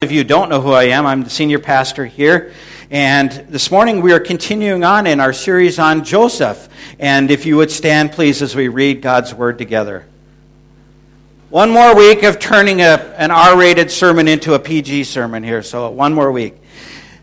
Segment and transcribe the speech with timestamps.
[0.00, 2.52] If you don't know who I am, I'm the senior pastor here.
[2.88, 6.68] And this morning we are continuing on in our series on Joseph.
[7.00, 10.06] And if you would stand, please, as we read God's word together.
[11.50, 15.64] One more week of turning a, an R rated sermon into a PG sermon here.
[15.64, 16.54] So, one more week.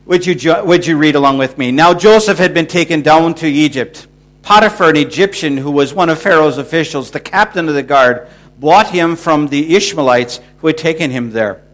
[0.06, 1.72] Would you, would you read along with me?
[1.72, 4.06] Now, Joseph had been taken down to Egypt.
[4.42, 8.28] Potiphar, an Egyptian who was one of Pharaoh's officials, the captain of the guard,
[8.60, 11.65] bought him from the Ishmaelites who had taken him there.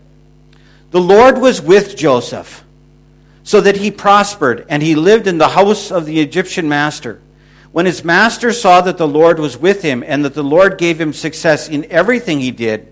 [0.91, 2.65] The Lord was with Joseph,
[3.43, 7.21] so that he prospered, and he lived in the house of the Egyptian master.
[7.71, 10.99] When his master saw that the Lord was with him, and that the Lord gave
[10.99, 12.89] him success in everything he did,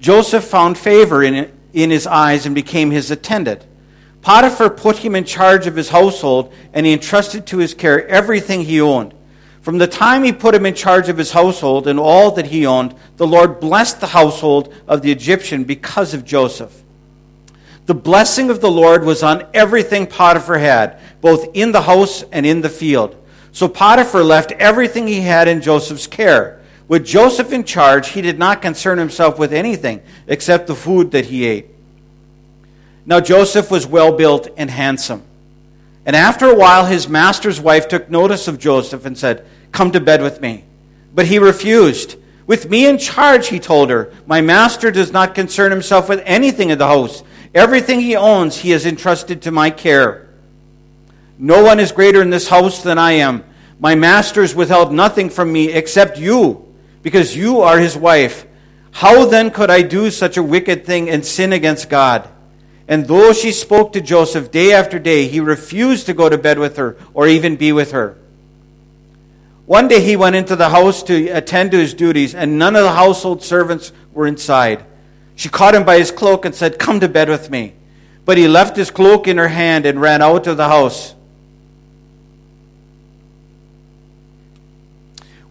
[0.00, 3.66] Joseph found favor in, in his eyes and became his attendant.
[4.22, 8.62] Potiphar put him in charge of his household, and he entrusted to his care everything
[8.62, 9.12] he owned.
[9.60, 12.64] From the time he put him in charge of his household and all that he
[12.64, 16.84] owned, the Lord blessed the household of the Egyptian because of Joseph.
[17.86, 22.44] The blessing of the Lord was on everything Potiphar had, both in the house and
[22.44, 23.16] in the field.
[23.52, 26.60] So Potiphar left everything he had in Joseph's care.
[26.88, 31.26] With Joseph in charge, he did not concern himself with anything except the food that
[31.26, 31.68] he ate.
[33.06, 35.22] Now Joseph was well built and handsome.
[36.04, 40.00] And after a while, his master's wife took notice of Joseph and said, Come to
[40.00, 40.64] bed with me.
[41.14, 42.16] But he refused.
[42.46, 46.70] With me in charge, he told her, my master does not concern himself with anything
[46.70, 47.24] in the house
[47.56, 50.28] Everything he owns, he has entrusted to my care.
[51.38, 53.44] No one is greater in this house than I am.
[53.80, 56.70] My master has withheld nothing from me except you,
[57.02, 58.46] because you are his wife.
[58.90, 62.28] How then could I do such a wicked thing and sin against God?
[62.88, 66.58] And though she spoke to Joseph day after day, he refused to go to bed
[66.58, 68.18] with her or even be with her.
[69.64, 72.82] One day he went into the house to attend to his duties, and none of
[72.82, 74.84] the household servants were inside.
[75.36, 77.74] She caught him by his cloak and said, Come to bed with me.
[78.24, 81.14] But he left his cloak in her hand and ran out of the house.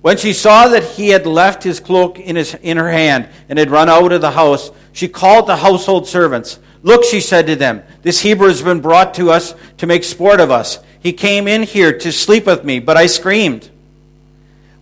[0.02, 3.58] When she saw that he had left his cloak in, his, in her hand and
[3.58, 6.60] had run out of the house, she called the household servants.
[6.84, 10.40] Look, she said to them, this Hebrew has been brought to us to make sport
[10.40, 10.80] of us.
[11.00, 13.70] He came in here to sleep with me, but I screamed.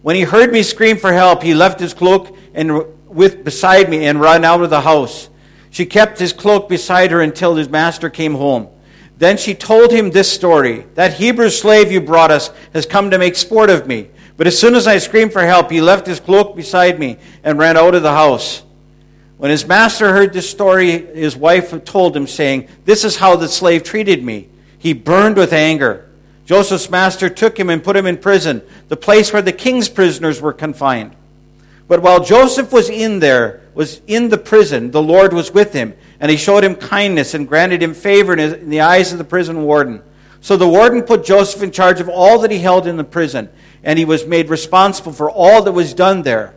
[0.01, 2.83] When he heard me scream for help, he left his cloak and
[3.13, 5.29] with beside me and ran out of the house.
[5.69, 8.69] She kept his cloak beside her until his master came home.
[9.17, 13.17] Then she told him this story That Hebrew slave you brought us has come to
[13.17, 14.09] make sport of me.
[14.35, 17.59] But as soon as I screamed for help, he left his cloak beside me and
[17.59, 18.63] ran out of the house.
[19.37, 23.47] When his master heard this story, his wife told him, saying, This is how the
[23.47, 24.49] slave treated me.
[24.77, 26.09] He burned with anger.
[26.45, 30.41] Joseph's master took him and put him in prison, the place where the king's prisoners
[30.41, 31.15] were confined.
[31.87, 35.93] But while Joseph was in there, was in the prison, the Lord was with him,
[36.19, 39.63] and he showed him kindness and granted him favor in the eyes of the prison
[39.63, 40.01] warden.
[40.41, 43.49] So the warden put Joseph in charge of all that he held in the prison,
[43.83, 46.53] and he was made responsible for all that was done there.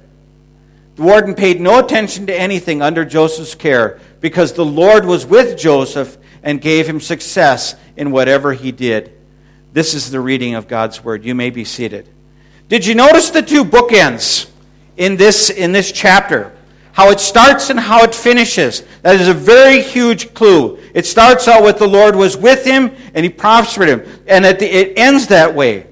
[0.96, 5.58] The warden paid no attention to anything under Joseph's care, because the Lord was with
[5.58, 9.12] Joseph and gave him success in whatever he did.
[9.72, 11.24] This is the reading of God's word.
[11.24, 12.08] You may be seated.
[12.68, 14.48] Did you notice the two bookends?
[14.96, 16.52] In this, in this chapter.
[16.92, 18.82] How it starts and how it finishes.
[19.02, 20.78] That is a very huge clue.
[20.94, 24.02] It starts out with the Lord was with him and he prospered him.
[24.26, 25.86] And the, it ends that way.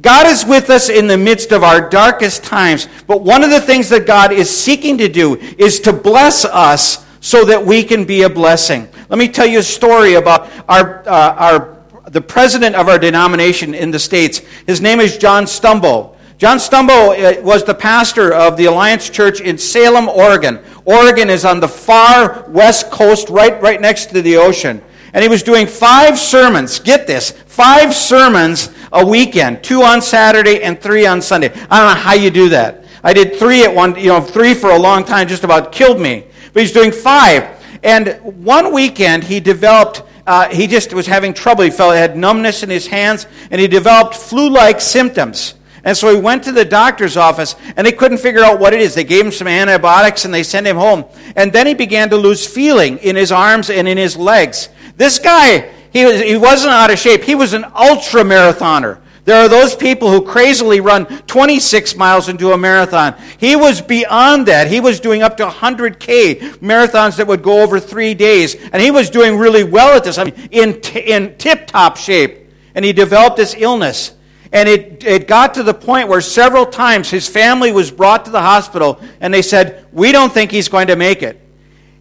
[0.00, 2.88] God is with us in the midst of our darkest times.
[3.06, 7.04] But one of the things that God is seeking to do is to bless us
[7.20, 8.88] so that we can be a blessing.
[9.08, 13.74] Let me tell you a story about our, uh, our, the president of our denomination
[13.74, 14.38] in the States.
[14.66, 16.14] His name is John Stumbo.
[16.38, 20.60] John Stumbo uh, was the pastor of the Alliance Church in Salem, Oregon.
[20.84, 24.80] Oregon is on the far west coast, right, right next to the ocean.
[25.12, 30.62] And he was doing five sermons, get this, five sermons a weekend, two on Saturday
[30.62, 31.48] and three on Sunday.
[31.68, 32.84] I don't know how you do that.
[33.02, 36.00] I did three at one, you know, three for a long time, just about killed
[36.00, 36.24] me.
[36.52, 37.60] But he's doing five.
[37.82, 41.64] And one weekend he developed uh, he just was having trouble.
[41.64, 45.54] He felt he had numbness in his hands, and he developed flu like symptoms.
[45.84, 48.80] And so he went to the doctor's office and they couldn't figure out what it
[48.80, 48.94] is.
[48.94, 51.04] They gave him some antibiotics and they sent him home.
[51.36, 54.68] And then he began to lose feeling in his arms and in his legs.
[54.96, 57.22] This guy, he, was, he wasn't out of shape.
[57.22, 59.00] He was an ultra marathoner.
[59.28, 63.14] There are those people who crazily run 26 miles into a marathon.
[63.36, 64.68] He was beyond that.
[64.68, 68.54] He was doing up to 100K marathons that would go over three days.
[68.54, 70.16] And he was doing really well at this.
[70.16, 72.50] I mean, in, t- in tip top shape.
[72.74, 74.14] And he developed this illness.
[74.52, 78.30] And it, it got to the point where several times his family was brought to
[78.30, 81.40] the hospital and they said, We don't think he's going to make it.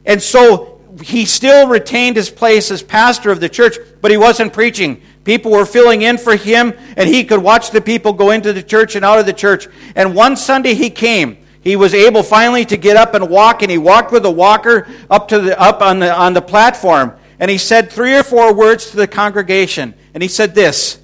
[0.06, 4.54] And so he still retained his place as pastor of the church, but he wasn't
[4.54, 5.02] preaching.
[5.24, 8.64] People were filling in for him, and he could watch the people go into the
[8.64, 9.68] church and out of the church.
[9.96, 11.38] And one Sunday he came.
[11.62, 14.88] He was able finally to get up and walk, and he walked with a walker
[15.10, 17.14] up to the up on the on the platform.
[17.40, 19.94] And he said three or four words to the congregation.
[20.14, 20.98] And he said this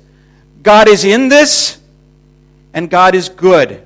[0.64, 1.78] God is in this,
[2.74, 3.84] and God is good.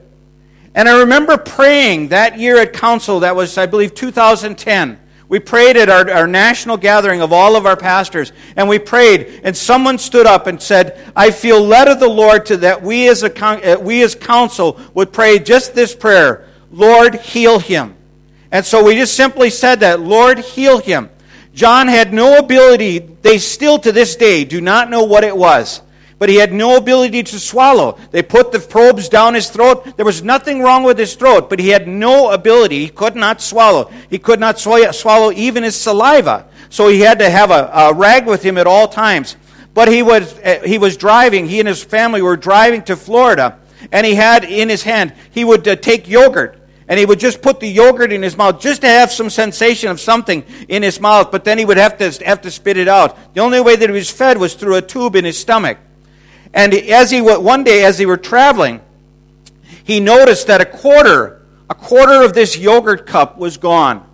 [0.75, 5.00] And I remember praying that year at council, that was, I believe, 2010.
[5.27, 9.41] We prayed at our, our national gathering of all of our pastors, and we prayed,
[9.44, 13.09] and someone stood up and said, I feel led of the Lord to that we
[13.09, 17.95] as, a, uh, we as council would pray just this prayer Lord, heal him.
[18.51, 21.09] And so we just simply said that, Lord, heal him.
[21.53, 25.81] John had no ability, they still to this day do not know what it was
[26.19, 27.97] but he had no ability to swallow.
[28.11, 29.97] They put the probes down his throat.
[29.97, 32.79] There was nothing wrong with his throat, but he had no ability.
[32.79, 33.91] He could not swallow.
[34.09, 36.47] He could not swallow even his saliva.
[36.69, 39.35] So he had to have a, a rag with him at all times.
[39.73, 43.59] But he was, uh, he was driving, he and his family were driving to Florida,
[43.91, 47.41] and he had in his hand, he would uh, take yogurt and he would just
[47.41, 50.99] put the yogurt in his mouth just to have some sensation of something in his
[50.99, 53.33] mouth, but then he would have to, have to spit it out.
[53.33, 55.77] The only way that he was fed was through a tube in his stomach.
[56.53, 58.81] And as he one day, as they were traveling,
[59.83, 64.05] he noticed that a quarter, a quarter of this yogurt cup was gone.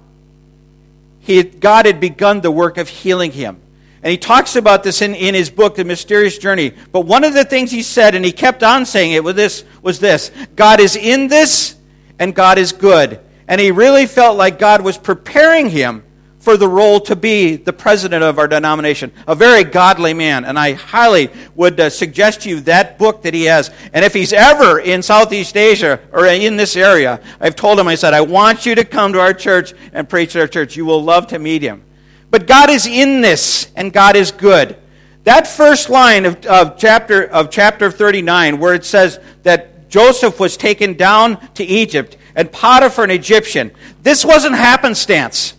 [1.19, 3.59] He God had begun the work of healing him.
[4.03, 6.73] And he talks about this in, in his book, The Mysterious Journey.
[6.91, 9.63] But one of the things he said, and he kept on saying it, with this,
[9.81, 11.77] was this God is in this,
[12.19, 13.21] and God is good.
[13.47, 16.03] And he really felt like God was preparing him
[16.43, 19.13] for the role to be the president of our denomination.
[19.29, 20.43] A very godly man.
[20.43, 23.71] And I highly would uh, suggest to you that book that he has.
[23.93, 27.95] And if he's ever in Southeast Asia or in this area, I've told him, I
[27.95, 30.75] said, I want you to come to our church and preach at our church.
[30.75, 31.81] You will love to meet him.
[32.29, 34.75] But God is in this, and God is good.
[35.23, 40.57] That first line of, of, chapter, of chapter 39, where it says that Joseph was
[40.57, 45.53] taken down to Egypt and Potiphar, an Egyptian, this wasn't happenstance.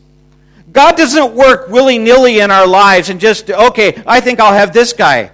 [0.75, 4.73] God doesn't work willy nilly in our lives and just, okay, I think I'll have
[4.73, 5.31] this guy.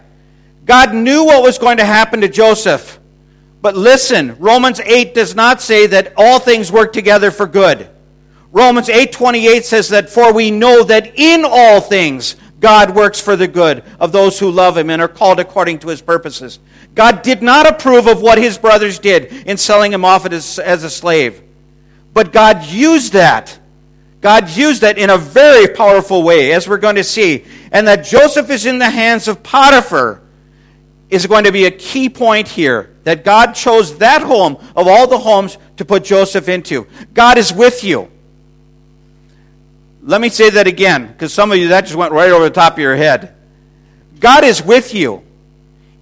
[0.67, 3.01] God knew what was going to happen to Joseph.
[3.63, 7.89] But listen, Romans 8 does not say that all things work together for good.
[8.53, 13.49] Romans 8:28 says that for we know that in all things God works for the
[13.49, 16.59] good of those who love him and are called according to his purposes.
[16.95, 20.83] God did not approve of what his brothers did in selling him off as, as
[20.83, 21.43] a slave.
[22.13, 23.60] But God used that
[24.21, 27.45] God used that in a very powerful way, as we're going to see.
[27.73, 30.21] And that Joseph is in the hands of Potiphar
[31.09, 32.97] is going to be a key point here.
[33.05, 36.87] That God chose that home of all the homes to put Joseph into.
[37.15, 38.11] God is with you.
[40.03, 42.51] Let me say that again, because some of you, that just went right over the
[42.51, 43.35] top of your head.
[44.19, 45.23] God is with you.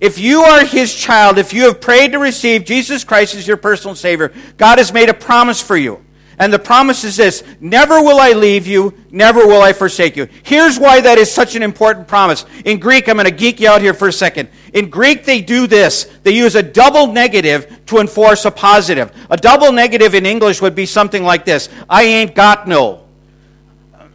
[0.01, 3.57] If you are His child, if you have prayed to receive Jesus Christ as your
[3.57, 6.05] personal Savior, God has made a promise for you.
[6.39, 10.29] And the promise is this Never will I leave you, never will I forsake you.
[10.43, 12.45] Here's why that is such an important promise.
[12.65, 14.49] In Greek, I'm going to geek you out here for a second.
[14.73, 19.13] In Greek, they do this they use a double negative to enforce a positive.
[19.31, 23.05] A double negative in English would be something like this I ain't got no.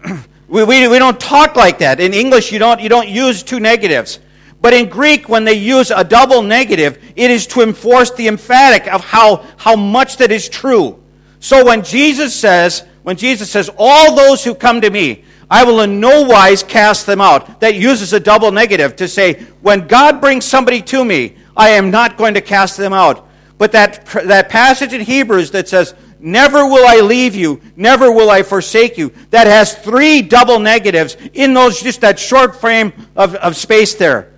[0.48, 2.00] we, we, we don't talk like that.
[2.00, 4.20] In English, you don't, you don't use two negatives.
[4.62, 8.88] But in Greek, when they use a double negative, it is to enforce the emphatic
[8.88, 11.03] of how, how much that is true.
[11.44, 15.82] So when Jesus says, when Jesus says, all those who come to me, I will
[15.82, 17.60] in no wise cast them out.
[17.60, 21.92] That uses a double negative to say, when God brings somebody to me, I am
[21.92, 23.28] not going to cast them out.
[23.58, 28.30] But that, that passage in Hebrews that says, Never will I leave you, never will
[28.30, 33.36] I forsake you, that has three double negatives in those just that short frame of,
[33.36, 34.33] of space there.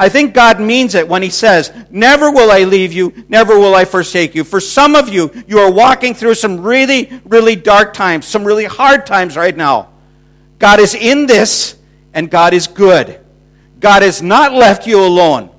[0.00, 3.74] I think God means it when He says, Never will I leave you, never will
[3.74, 4.44] I forsake you.
[4.44, 8.64] For some of you, you are walking through some really, really dark times, some really
[8.64, 9.88] hard times right now.
[10.60, 11.76] God is in this,
[12.14, 13.20] and God is good.
[13.80, 15.50] God has not left you alone,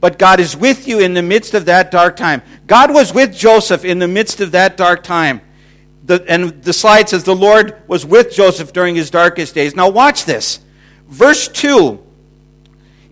[0.00, 2.40] but God is with you in the midst of that dark time.
[2.66, 5.42] God was with Joseph in the midst of that dark time.
[6.04, 9.76] The, and the slide says the Lord was with Joseph during his darkest days.
[9.76, 10.60] Now, watch this.
[11.08, 12.02] Verse 2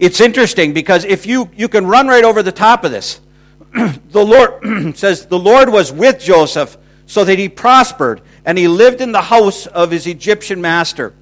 [0.00, 3.20] it's interesting because if you, you can run right over the top of this.
[3.72, 9.00] the Lord says, The Lord was with Joseph so that he prospered, and he lived
[9.00, 11.12] in the house of his Egyptian master.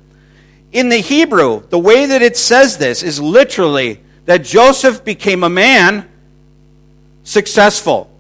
[0.71, 5.49] In the Hebrew, the way that it says this is literally that Joseph became a
[5.49, 6.09] man
[7.25, 8.11] successful.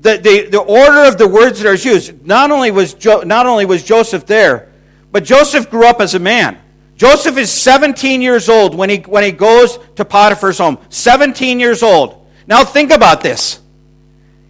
[0.00, 3.46] The, the, the order of the words that are used, not only, was jo- not
[3.46, 4.72] only was Joseph there,
[5.12, 6.58] but Joseph grew up as a man.
[6.96, 10.78] Joseph is 17 years old when he, when he goes to Potiphar's home.
[10.90, 12.26] 17 years old.
[12.46, 13.60] Now think about this.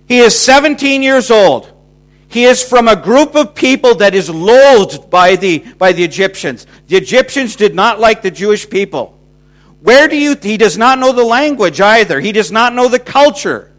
[0.06, 1.70] He is 17 years old.
[2.28, 6.66] He is from a group of people that is loathed by the, by the Egyptians.
[6.88, 9.18] The Egyptians did not like the Jewish people.
[9.80, 12.20] Where do you, he does not know the language either.
[12.20, 13.70] He does not know the culture.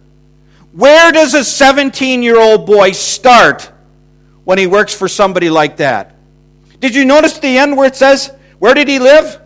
[0.71, 3.71] Where does a 17 year old boy start
[4.43, 6.15] when he works for somebody like that?
[6.79, 9.41] Did you notice the end where it says, where did he live?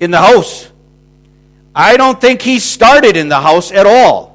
[0.00, 0.70] In the house.
[1.74, 4.34] I don't think he started in the house at all.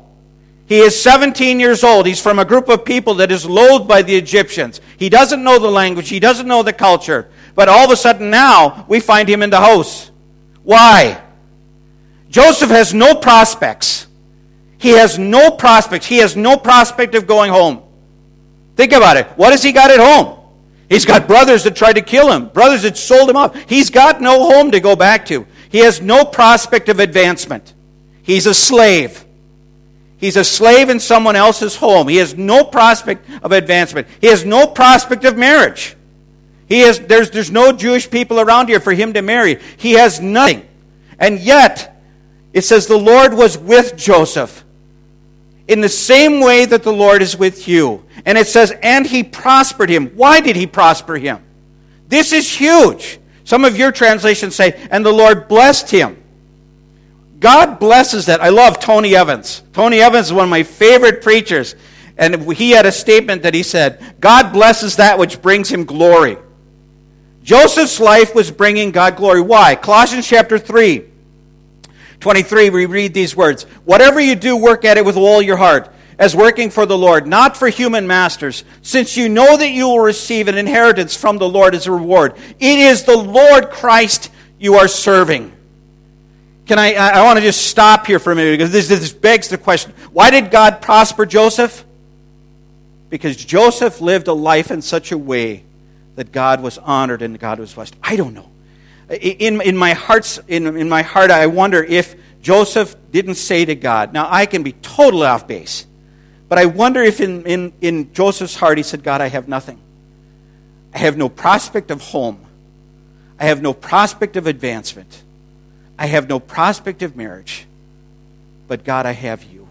[0.66, 2.06] He is 17 years old.
[2.06, 4.82] He's from a group of people that is loathed by the Egyptians.
[4.98, 7.30] He doesn't know the language, he doesn't know the culture.
[7.56, 10.12] But all of a sudden now, we find him in the house.
[10.64, 11.22] Why?
[12.30, 14.08] Joseph has no prospects.
[14.78, 16.06] He has no prospects.
[16.06, 17.82] He has no prospect of going home.
[18.76, 19.28] Think about it.
[19.36, 20.39] What has he got at home?
[20.90, 23.56] He's got brothers that tried to kill him, brothers that sold him off.
[23.70, 25.46] He's got no home to go back to.
[25.70, 27.76] He has no prospect of advancement.
[28.24, 29.24] He's a slave.
[30.18, 32.08] He's a slave in someone else's home.
[32.08, 34.08] He has no prospect of advancement.
[34.20, 35.96] He has no prospect of marriage.
[36.68, 39.60] He has, there's, there's no Jewish people around here for him to marry.
[39.78, 40.68] He has nothing.
[41.20, 42.02] And yet,
[42.52, 44.64] it says the Lord was with Joseph
[45.70, 48.04] in the same way that the Lord is with you.
[48.26, 50.08] And it says, and he prospered him.
[50.16, 51.44] Why did he prosper him?
[52.08, 53.20] This is huge.
[53.44, 56.22] Some of your translations say, and the Lord blessed him.
[57.40, 58.42] God blesses that.
[58.42, 59.62] I love Tony Evans.
[59.72, 61.76] Tony Evans is one of my favorite preachers.
[62.18, 66.38] And he had a statement that he said, God blesses that which brings him glory.
[67.44, 69.42] Joseph's life was bringing God glory.
[69.42, 69.76] Why?
[69.76, 71.06] Colossians chapter 3,
[72.20, 75.92] 23, we read these words Whatever you do, work at it with all your heart,
[76.18, 80.02] as working for the Lord, not for human masters, since you know that you will
[80.02, 82.36] receive an inheritance from the Lord as a reward.
[82.60, 85.54] It is the Lord Christ you are serving.
[86.66, 89.48] Can I, I want to just stop here for a minute because this, this begs
[89.48, 91.84] the question why did God prosper Joseph?
[93.10, 95.64] Because Joseph lived a life in such a way
[96.16, 97.96] that God was honored and God was blessed.
[98.04, 98.50] I don't know.
[99.10, 103.76] In, in, my heart's, in, in my heart, I wonder if Joseph didn't say to
[103.76, 105.86] God, now I can be totally off base,
[106.48, 109.80] but I wonder if in, in, in Joseph's heart he said, God, I have nothing.
[110.94, 112.46] I have no prospect of home.
[113.40, 115.24] I have no prospect of advancement.
[115.98, 117.66] I have no prospect of marriage,
[118.68, 119.68] but God, I have you.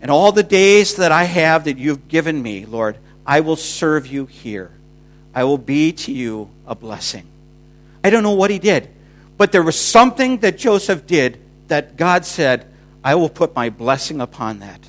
[0.00, 4.06] And all the days that I have that you've given me, Lord, I will serve
[4.06, 4.70] you here.
[5.34, 7.26] I will be to you a blessing.
[8.02, 8.88] I don't know what he did,
[9.36, 12.66] but there was something that Joseph did that God said,
[13.02, 14.80] I will put my blessing upon that.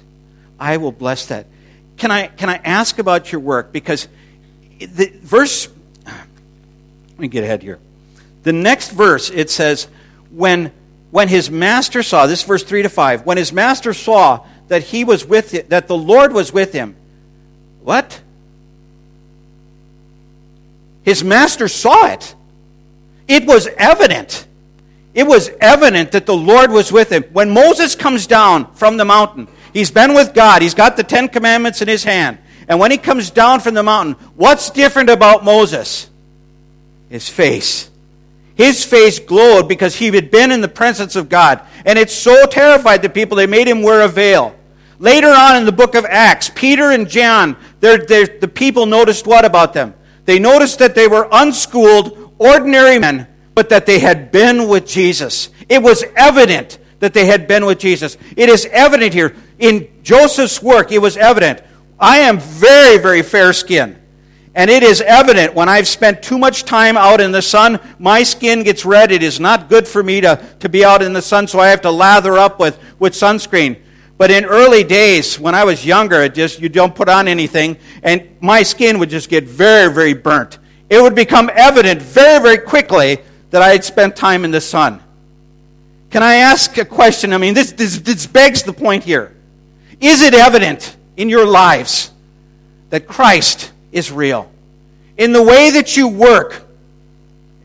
[0.59, 1.47] I will bless that.
[1.97, 3.71] Can I, can I ask about your work?
[3.71, 4.07] Because
[4.79, 5.69] the verse,
[6.05, 7.79] let me get ahead here.
[8.43, 9.87] The next verse, it says,
[10.29, 10.71] when,
[11.11, 15.03] when his master saw, this verse 3 to 5, when his master saw that he
[15.03, 16.95] was with it, that the Lord was with him.
[17.81, 18.21] What?
[21.05, 22.35] His master saw it.
[23.27, 24.45] It was evident.
[25.13, 27.23] It was evident that the Lord was with him.
[27.31, 31.29] When Moses comes down from the mountain, he's been with God, he's got the Ten
[31.29, 32.39] Commandments in his hand.
[32.67, 36.09] And when he comes down from the mountain, what's different about Moses?
[37.09, 37.89] His face.
[38.55, 41.61] His face glowed because he had been in the presence of God.
[41.85, 44.55] And it so terrified the people, they made him wear a veil.
[44.97, 49.27] Later on in the book of Acts, Peter and John, they're, they're, the people noticed
[49.27, 49.93] what about them?
[50.25, 55.49] They noticed that they were unschooled, ordinary men, but that they had been with Jesus.
[55.69, 58.17] It was evident that they had been with Jesus.
[58.35, 59.35] It is evident here.
[59.59, 61.61] In Joseph's work, it was evident.
[61.99, 64.01] I am very, very fair skinned.
[64.55, 68.23] And it is evident when I've spent too much time out in the sun, my
[68.23, 69.11] skin gets red.
[69.11, 71.67] It is not good for me to, to be out in the sun, so I
[71.67, 73.81] have to lather up with, with sunscreen.
[74.17, 77.77] But in early days, when I was younger, it just you don't put on anything,
[78.01, 80.57] and my skin would just get very, very burnt.
[80.89, 83.19] It would become evident very, very quickly
[83.51, 85.01] that I had spent time in the sun.
[86.11, 87.33] Can I ask a question?
[87.33, 89.35] I mean, this, this, this begs the point here.
[89.99, 92.11] Is it evident in your lives
[92.89, 94.51] that Christ is real.
[95.17, 96.65] In the way that you work,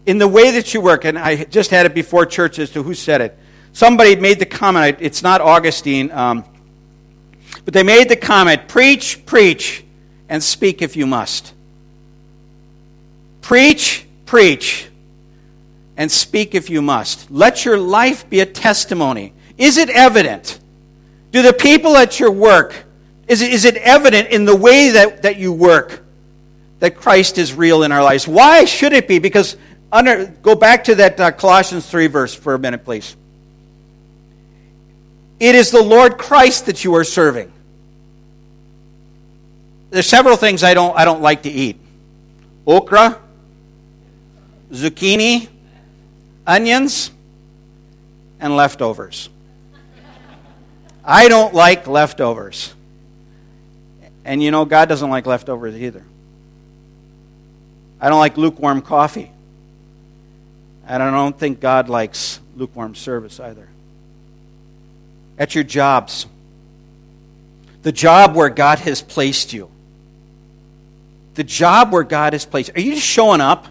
[0.06, 2.82] in the way that you work, and I just had it before church as to
[2.82, 3.38] who said it.
[3.72, 6.44] Somebody made the comment, it's not Augustine, um,
[7.64, 9.84] but they made the comment preach, preach,
[10.28, 11.54] and speak if you must.
[13.42, 14.88] Preach, preach,
[15.96, 17.30] and speak if you must.
[17.30, 19.32] Let your life be a testimony.
[19.56, 20.58] Is it evident?
[21.30, 22.74] Do the people at your work,
[23.28, 26.04] is it, is it evident in the way that, that you work?
[26.80, 28.26] that Christ is real in our lives.
[28.26, 29.18] Why should it be?
[29.18, 29.56] Because
[29.92, 33.16] under, go back to that uh, Colossians 3 verse for a minute, please.
[35.40, 37.50] It is the Lord Christ that you are serving.
[39.88, 41.80] There's several things I don't, I don't like to eat
[42.66, 43.18] okra,
[44.70, 45.48] zucchini,
[46.46, 47.10] onions,
[48.38, 49.30] and leftovers.
[51.02, 52.74] I don't like leftovers.
[54.24, 56.04] And you know, God doesn't like leftovers either.
[57.98, 59.30] I don't like lukewarm coffee.
[60.86, 63.69] And I don't think God likes lukewarm service either.
[65.40, 66.26] At your jobs,
[67.82, 69.70] the job where God has placed you,
[71.34, 73.66] the job where God has placed, are you just showing up?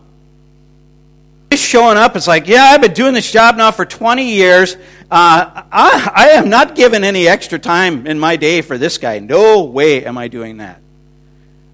[1.52, 4.76] Just showing up, it's like, yeah, I've been doing this job now for 20 years.
[5.12, 9.20] Uh, I, I am not giving any extra time in my day for this guy.
[9.20, 10.82] No way am I doing that.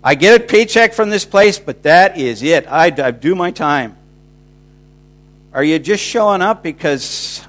[0.04, 2.68] I get a paycheck from this place, but that is it.
[2.68, 3.98] I, I do my time.
[5.52, 7.42] Are you just showing up because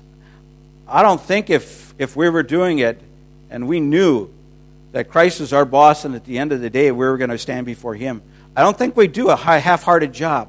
[0.89, 3.01] I don't think if, if we were doing it
[3.51, 4.31] and we knew
[4.93, 7.31] that Christ is our boss and at the end of the day we were going
[7.31, 8.23] to stand before Him,
[8.57, 10.49] I don't think we do a half hearted job.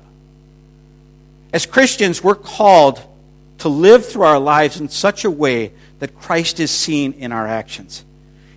[1.53, 3.01] As Christians, we're called
[3.59, 7.47] to live through our lives in such a way that Christ is seen in our
[7.47, 8.05] actions.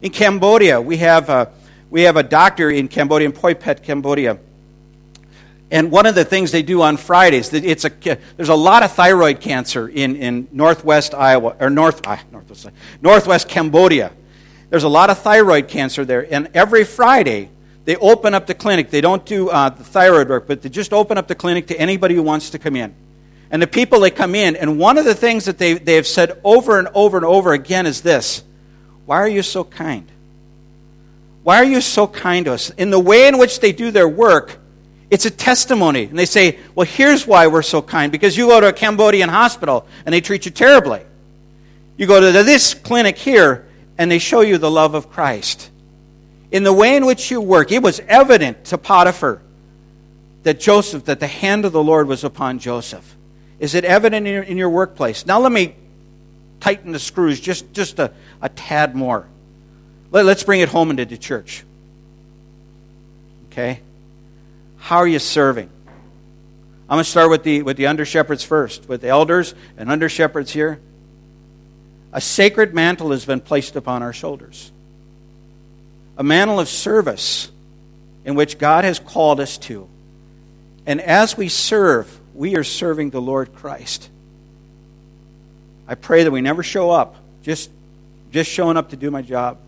[0.02, 1.52] In Cambodia, we have a
[1.90, 4.38] we have a doctor in Cambodia, in Poipet, Cambodia.
[5.70, 7.90] And one of the things they do on Fridays, it's a,
[8.36, 13.48] there's a lot of thyroid cancer in, in northwest Iowa, or north, ah, northwest, northwest
[13.48, 14.12] Cambodia.
[14.68, 16.32] There's a lot of thyroid cancer there.
[16.32, 17.50] And every Friday,
[17.84, 18.90] they open up the clinic.
[18.90, 21.78] They don't do uh, the thyroid work, but they just open up the clinic to
[21.78, 22.94] anybody who wants to come in.
[23.50, 26.06] And the people that come in, and one of the things that they, they have
[26.06, 28.44] said over and over and over again is this
[29.06, 30.08] Why are you so kind?
[31.42, 32.70] Why are you so kind to us?
[32.70, 34.59] In the way in which they do their work,
[35.10, 36.04] it's a testimony.
[36.04, 38.12] And they say, well, here's why we're so kind.
[38.12, 41.02] Because you go to a Cambodian hospital and they treat you terribly.
[41.96, 43.66] You go to this clinic here
[43.98, 45.70] and they show you the love of Christ.
[46.50, 49.42] In the way in which you work, it was evident to Potiphar
[50.44, 53.16] that Joseph, that the hand of the Lord was upon Joseph.
[53.58, 55.26] Is it evident in your, in your workplace?
[55.26, 55.74] Now let me
[56.60, 59.26] tighten the screws just, just a, a tad more.
[60.10, 61.64] Let, us bring it home into the church.
[63.50, 63.80] Okay?
[64.80, 65.70] How are you serving?
[66.88, 69.90] I'm going to start with the, with the under shepherds first, with the elders and
[69.90, 70.80] under shepherds here.
[72.12, 74.72] A sacred mantle has been placed upon our shoulders.
[76.18, 77.50] A mantle of service
[78.24, 79.88] in which God has called us to.
[80.84, 84.10] And as we serve, we are serving the Lord Christ.
[85.86, 87.70] I pray that we never show up just,
[88.32, 89.58] just showing up to do my job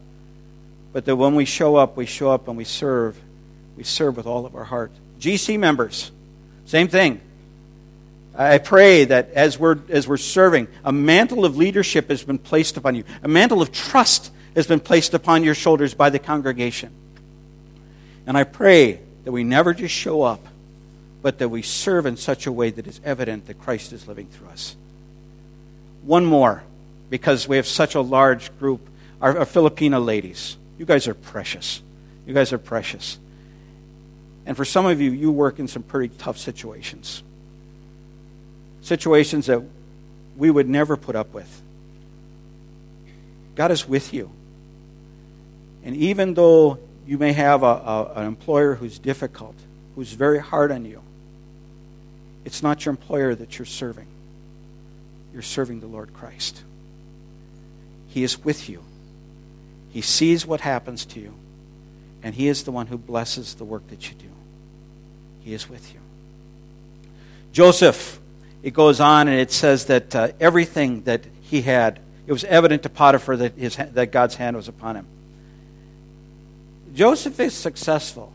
[0.93, 3.19] but that when we show up, we show up and we serve.
[3.77, 4.93] We serve with all of our heart.
[5.23, 6.11] GC members,
[6.67, 7.21] same thing.
[8.35, 12.77] I pray that as we're, as we're serving, a mantle of leadership has been placed
[12.77, 13.05] upon you.
[13.23, 16.91] A mantle of trust has been placed upon your shoulders by the congregation.
[18.27, 20.45] And I pray that we never just show up,
[21.21, 24.27] but that we serve in such a way that is evident that Christ is living
[24.27, 24.75] through us.
[26.03, 26.65] One more,
[27.11, 28.81] because we have such a large group,
[29.21, 30.57] our, our Filipino ladies.
[30.79, 31.81] You guys are precious.
[32.27, 33.19] You guys are precious.
[34.47, 37.23] And for some of you, you work in some pretty tough situations.
[38.81, 39.63] Situations that
[40.37, 41.63] we would never put up with.
[43.55, 44.31] God is with you.
[45.85, 49.55] And even though you may have a, a, an employer who's difficult,
[49.95, 51.03] who's very hard on you,
[52.45, 54.07] it's not your employer that you're serving.
[55.33, 56.63] You're serving the Lord Christ.
[58.09, 58.83] He is with you.
[59.91, 61.35] He sees what happens to you,
[62.23, 64.32] and He is the one who blesses the work that you do.
[65.45, 66.01] He is with you.
[67.53, 68.21] Joseph,
[68.63, 72.83] it goes on and it says that uh, everything that he had, it was evident
[72.85, 75.07] to Potiphar that, his, that God's hand was upon him.
[76.95, 78.33] Joseph is successful.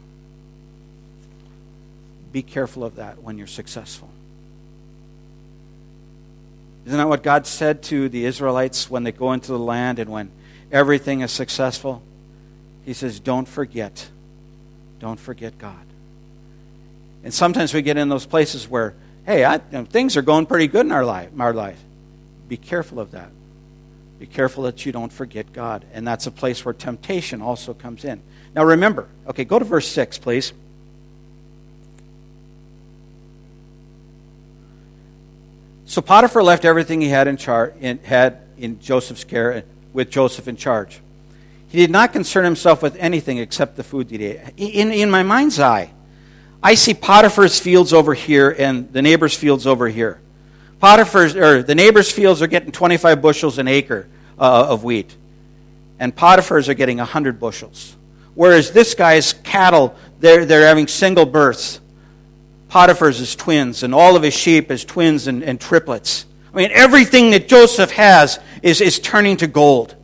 [2.32, 4.10] Be careful of that when you're successful.
[6.86, 10.10] Isn't that what God said to the Israelites when they go into the land and
[10.10, 10.32] when
[10.72, 12.02] everything is successful.
[12.86, 14.08] He says, don't forget.
[15.00, 15.87] Don't forget God.
[17.28, 18.94] And sometimes we get in those places where,
[19.26, 21.78] hey, I, you know, things are going pretty good in our life, our life.
[22.48, 23.30] Be careful of that.
[24.18, 25.84] Be careful that you don't forget God.
[25.92, 28.22] And that's a place where temptation also comes in.
[28.56, 30.54] Now remember, okay, go to verse 6, please.
[35.86, 39.62] So Potiphar left everything he had in, char- in, had in Joseph's care uh,
[39.92, 41.02] with Joseph in charge.
[41.68, 44.54] He did not concern himself with anything except the food that he ate.
[44.56, 45.92] In, in my mind's eye,
[46.62, 50.20] I see Potiphar's fields over here and the neighbor's fields over here.
[50.80, 55.16] Potiphar's, or the neighbor's fields are getting 25 bushels an acre uh, of wheat,
[56.00, 57.96] and Potiphar's are getting 100 bushels.
[58.36, 61.82] Whereas this guy's cattle, they're, they're having single births.
[62.70, 66.26] Potiphar's is twins, and all of his sheep is twins and, and triplets.
[66.54, 69.96] I mean, everything that Joseph has is, is turning to gold.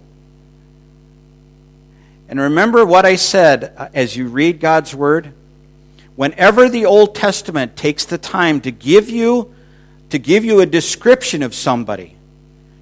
[2.27, 5.33] And remember what I said uh, as you read God's Word?
[6.15, 9.53] Whenever the Old Testament takes the time to give you
[10.09, 12.15] to give you a description of somebody,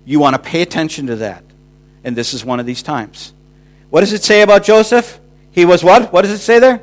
[0.05, 1.43] you want to pay attention to that.
[2.03, 3.31] And this is one of these times.
[3.89, 5.19] What does it say about Joseph?
[5.51, 6.11] He was what?
[6.11, 6.81] What does it say there?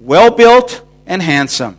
[0.00, 1.76] Well built and handsome.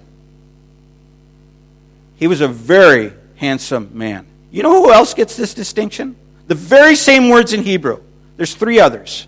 [2.17, 4.25] He was a very handsome man.
[4.51, 6.17] You know who else gets this distinction?
[6.47, 8.01] The very same words in Hebrew.
[8.35, 9.27] There's three others.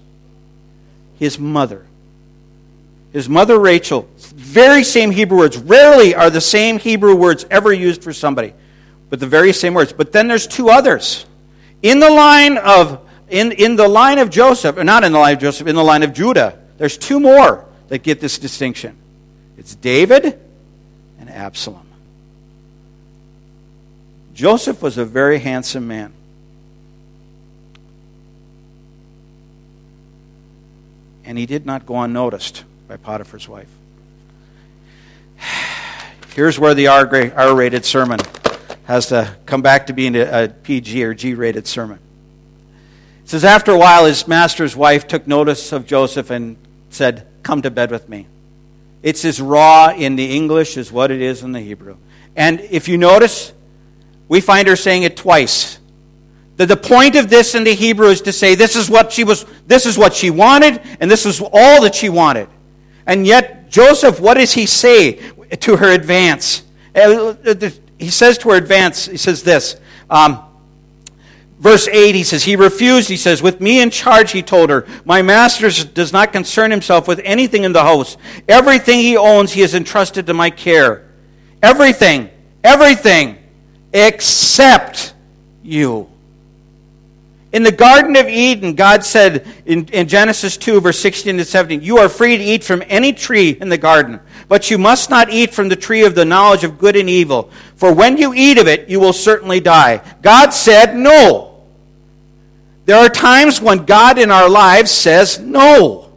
[1.19, 1.85] His mother.
[3.13, 4.07] His mother Rachel.
[4.17, 5.57] Very same Hebrew words.
[5.57, 8.53] Rarely are the same Hebrew words ever used for somebody,
[9.09, 9.91] but the very same words.
[9.91, 11.25] But then there's two others.
[11.81, 15.35] In the line of in, in the line of Joseph, or not in the line
[15.35, 18.97] of Joseph, in the line of Judah, there's two more that get this distinction.
[19.57, 20.37] It's David
[21.17, 21.87] and Absalom.
[24.33, 26.13] Joseph was a very handsome man.
[31.23, 33.69] And he did not go unnoticed by Potiphar's wife.
[36.35, 38.19] Here's where the R rated sermon
[38.83, 41.99] has to come back to being a PG or G rated sermon.
[43.23, 46.57] It says, After a while, his master's wife took notice of Joseph and
[46.89, 48.27] said, Come to bed with me.
[49.01, 51.95] It's as raw in the English as what it is in the Hebrew.
[52.35, 53.53] And if you notice,
[54.27, 55.79] we find her saying it twice.
[56.57, 59.23] That the point of this in the Hebrew is to say this is what she
[59.23, 62.49] was this is what she wanted, and this is all that she wanted.
[63.11, 65.19] And yet, Joseph, what does he say
[65.59, 66.63] to her advance?
[66.95, 67.33] Uh,
[67.97, 69.75] he says to her advance, he says this.
[70.09, 70.41] Um,
[71.59, 73.09] verse 8, he says, He refused.
[73.09, 77.05] He says, With me in charge, he told her, My master does not concern himself
[77.05, 78.15] with anything in the house.
[78.47, 81.05] Everything he owns, he has entrusted to my care.
[81.61, 82.29] Everything,
[82.63, 83.37] everything,
[83.91, 85.13] except
[85.63, 86.09] you.
[87.53, 91.81] In the Garden of Eden, God said in, in, Genesis 2, verse 16 to 17,
[91.81, 95.29] You are free to eat from any tree in the garden, but you must not
[95.29, 98.57] eat from the tree of the knowledge of good and evil, for when you eat
[98.57, 100.01] of it, you will certainly die.
[100.21, 101.65] God said no.
[102.85, 106.09] There are times when God in our lives says no.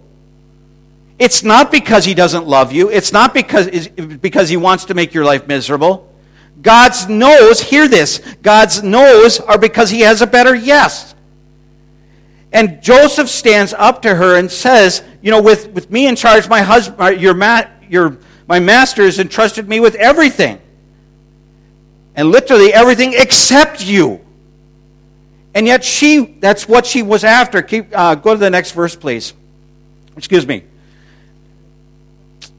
[1.19, 5.13] It's not because He doesn't love you, it's not because, because He wants to make
[5.13, 6.13] your life miserable.
[6.63, 11.14] God's no's, hear this, God's no's are because He has a better yes.
[12.55, 16.49] And Joseph stands up to her and says, You know, with, with me in charge,
[16.49, 20.61] my husband, your, ma- your, my master has entrusted me with everything.
[22.15, 24.25] And literally everything except you.
[25.53, 27.61] And yet she, that's what she was after.
[27.61, 29.35] Keep, uh, go to the next verse, please.
[30.17, 30.63] Excuse me.
[32.41, 32.51] It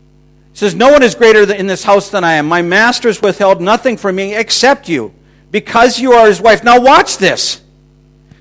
[0.51, 2.47] says, No one is greater in this house than I am.
[2.47, 5.13] My master has withheld nothing from me except you,
[5.51, 6.65] because you are his wife.
[6.65, 7.61] Now watch this.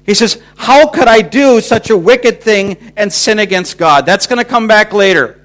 [0.04, 4.06] He says, How could I do such a wicked thing and sin against God?
[4.06, 5.40] That's going to come back later.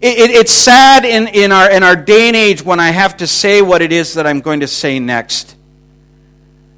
[0.00, 3.18] It, it, it's sad in, in, our, in our day and age when I have
[3.18, 5.56] to say what it is that I'm going to say next.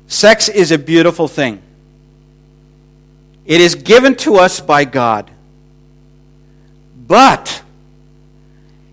[0.06, 1.62] Sex is a beautiful thing,
[3.46, 5.30] it is given to us by God.
[7.06, 7.62] But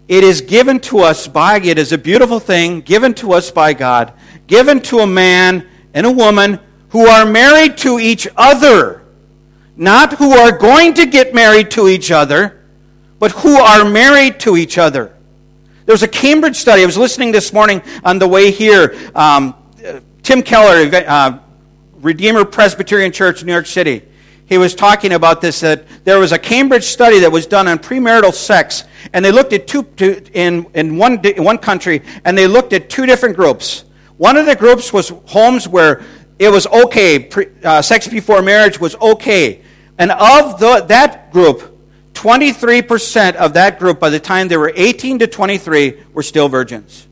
[0.10, 3.72] it is given to us by, it is a beautiful thing given to us by
[3.72, 4.12] God,
[4.48, 6.60] given to a man and a woman
[6.92, 9.02] who are married to each other,
[9.76, 12.66] not who are going to get married to each other,
[13.18, 15.16] but who are married to each other.
[15.86, 16.84] There was a Cambridge study.
[16.84, 18.96] I was listening this morning on the way here.
[19.16, 19.56] Um,
[20.22, 21.40] Tim Keller, uh,
[21.96, 24.04] Redeemer Presbyterian Church, New York City.
[24.46, 27.80] He was talking about this that there was a Cambridge study that was done on
[27.80, 29.88] premarital sex, and they looked at two,
[30.34, 33.86] in, in, one, in one country, and they looked at two different groups.
[34.18, 36.04] One of the groups was homes where
[36.42, 37.20] it was okay.
[37.20, 39.62] Pre, uh, sex before marriage was okay.
[40.00, 41.78] And of the, that group,
[42.14, 47.08] 23% of that group, by the time they were 18 to 23, were still virgins.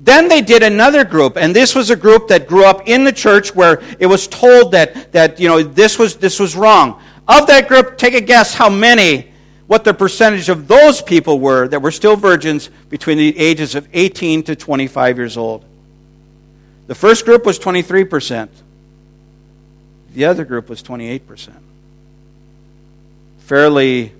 [0.00, 3.12] Then they did another group, and this was a group that grew up in the
[3.12, 7.02] church where it was told that, that you know, this was, this was wrong.
[7.28, 9.30] Of that group, take a guess how many,
[9.66, 13.86] what the percentage of those people were that were still virgins between the ages of
[13.92, 15.66] 18 to 25 years old.
[16.88, 18.48] The first group was 23%.
[20.14, 21.52] The other group was 28%.
[23.40, 24.12] Fairly,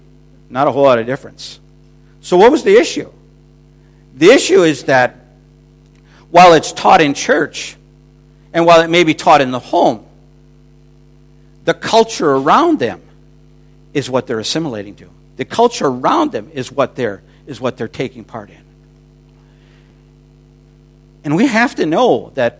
[0.50, 1.58] not a whole lot of difference.
[2.20, 3.10] So, what was the issue?
[4.14, 5.16] The issue is that
[6.30, 7.76] while it's taught in church,
[8.52, 10.04] and while it may be taught in the home,
[11.64, 13.00] the culture around them
[13.94, 15.08] is what they're assimilating to.
[15.36, 18.67] The culture around them is what they're, is what they're taking part in.
[21.28, 22.58] And we have to know that,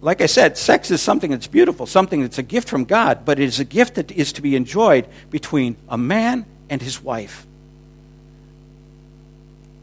[0.00, 3.40] like I said, sex is something that's beautiful, something that's a gift from God, but
[3.40, 7.44] it is a gift that is to be enjoyed between a man and his wife.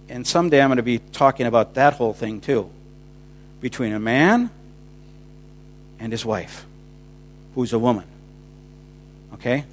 [0.08, 2.70] And someday I'm going to be talking about that whole thing too.
[3.60, 4.50] Between a man
[6.00, 6.66] and his wife,
[7.56, 8.06] who's a woman.
[9.34, 9.66] Okay?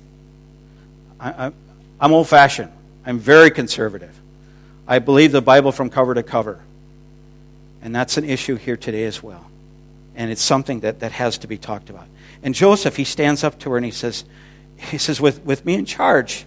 [1.20, 1.52] I,
[2.00, 2.72] am old fashioned.
[3.06, 4.18] I'm very conservative.
[4.88, 6.60] I believe the Bible from cover to cover.
[7.84, 9.46] And that's an issue here today as well.
[10.16, 12.06] And it's something that, that has to be talked about.
[12.42, 14.24] And Joseph, he stands up to her and he says,
[14.78, 16.46] he says, with, with me in charge,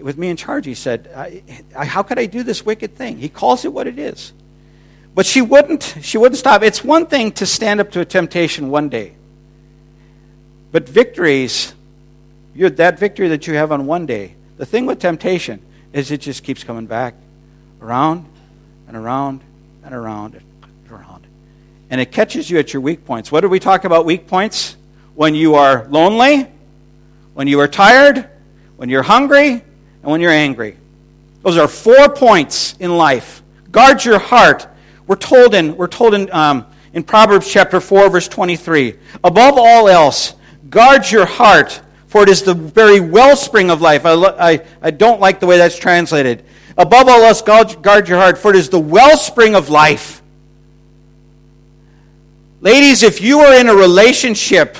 [0.00, 1.42] with me in charge, he said, I,
[1.76, 3.18] I, how could I do this wicked thing?
[3.18, 4.32] He calls it what it is.
[5.12, 6.62] But she wouldn't, she wouldn't stop.
[6.62, 9.14] It's one thing to stand up to a temptation one day.
[10.70, 11.74] But victories,
[12.54, 15.60] that victory that you have on one day, the thing with temptation
[15.92, 17.14] is it just keeps coming back
[17.80, 18.26] around
[18.86, 19.40] and around
[19.88, 21.26] and around and around.
[21.88, 23.32] And it catches you at your weak points.
[23.32, 24.76] What did we talk about weak points?
[25.14, 26.46] When you are lonely,
[27.32, 28.28] when you are tired,
[28.76, 30.76] when you're hungry, and when you're angry.
[31.42, 33.42] Those are four points in life.
[33.70, 34.68] Guard your heart.
[35.06, 39.88] We're told in, we're told in, um, in Proverbs chapter 4, verse 23 Above all
[39.88, 40.34] else,
[40.68, 44.04] guard your heart, for it is the very wellspring of life.
[44.04, 46.44] I, I, I don't like the way that's translated.
[46.78, 50.22] Above all else, guard your heart, for it is the wellspring of life.
[52.60, 54.76] Ladies, if you are in a relationship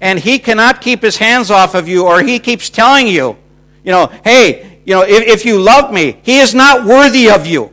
[0.00, 3.36] and he cannot keep his hands off of you, or he keeps telling you,
[3.84, 7.46] you know, hey, you know, if, if you love me, he is not worthy of
[7.46, 7.72] you.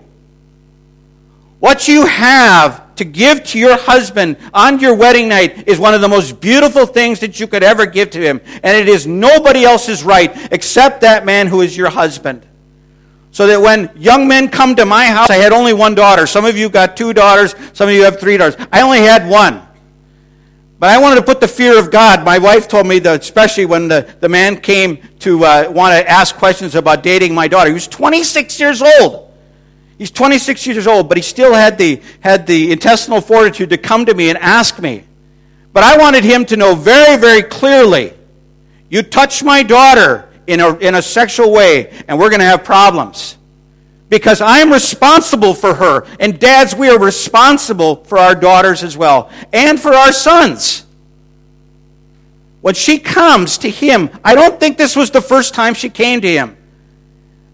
[1.60, 6.02] What you have to give to your husband on your wedding night is one of
[6.02, 8.40] the most beautiful things that you could ever give to him.
[8.64, 12.46] And it is nobody else's right except that man who is your husband.
[13.32, 16.28] So that when young men come to my house, I had only one daughter.
[16.28, 18.66] Some of you got two daughters, some of you have three daughters.
[18.72, 19.62] I only had one.
[20.80, 22.26] But I wanted to put the fear of God.
[22.26, 26.10] My wife told me that, especially when the, the man came to uh, want to
[26.10, 27.70] ask questions about dating my daughter.
[27.70, 29.32] He was 26 years old.
[30.00, 34.08] He's 26 years old, but he still had the, had the intestinal fortitude to come
[34.08, 35.04] to me and ask me.
[35.72, 38.14] But I wanted him to know very, very clearly
[38.90, 42.64] you touch my daughter, in a, in a sexual way, and we're going to have
[42.64, 43.38] problems.
[44.10, 46.06] Because I'm responsible for her.
[46.20, 50.86] And dads, we are responsible for our daughters as well, and for our sons.
[52.60, 56.20] When she comes to him, I don't think this was the first time she came
[56.22, 56.58] to him.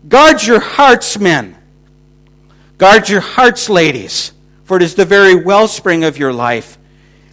[0.08, 1.56] Guard your hearts, men.
[2.80, 4.32] Guard your hearts, ladies,
[4.64, 6.78] for it is the very wellspring of your life.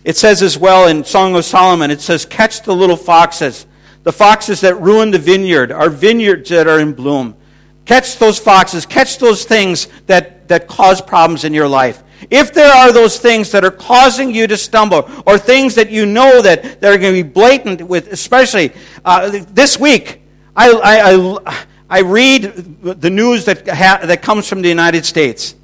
[0.05, 3.67] It says as well in Song of Solomon, it says, Catch the little foxes
[4.05, 7.35] the foxes that ruin the vineyard, our vineyards that are in bloom.
[7.87, 12.03] Catch those foxes, catch those things that, that cause problems in your life.
[12.31, 16.07] If there are those things that are causing you to stumble, or things that you
[16.07, 18.73] know that, that are going to be blatant with, especially
[19.05, 20.23] uh, this week,
[20.57, 22.43] I, I, I, I, read
[22.83, 25.57] the news that, ha, that comes from the United States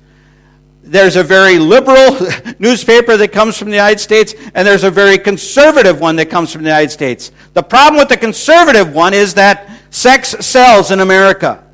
[0.83, 2.19] there's a very liberal
[2.59, 6.53] newspaper that comes from the United States, and there's a very conservative one that comes
[6.53, 7.33] from the United States.
[7.55, 11.65] The problem with the conservative one is that sex sells in America.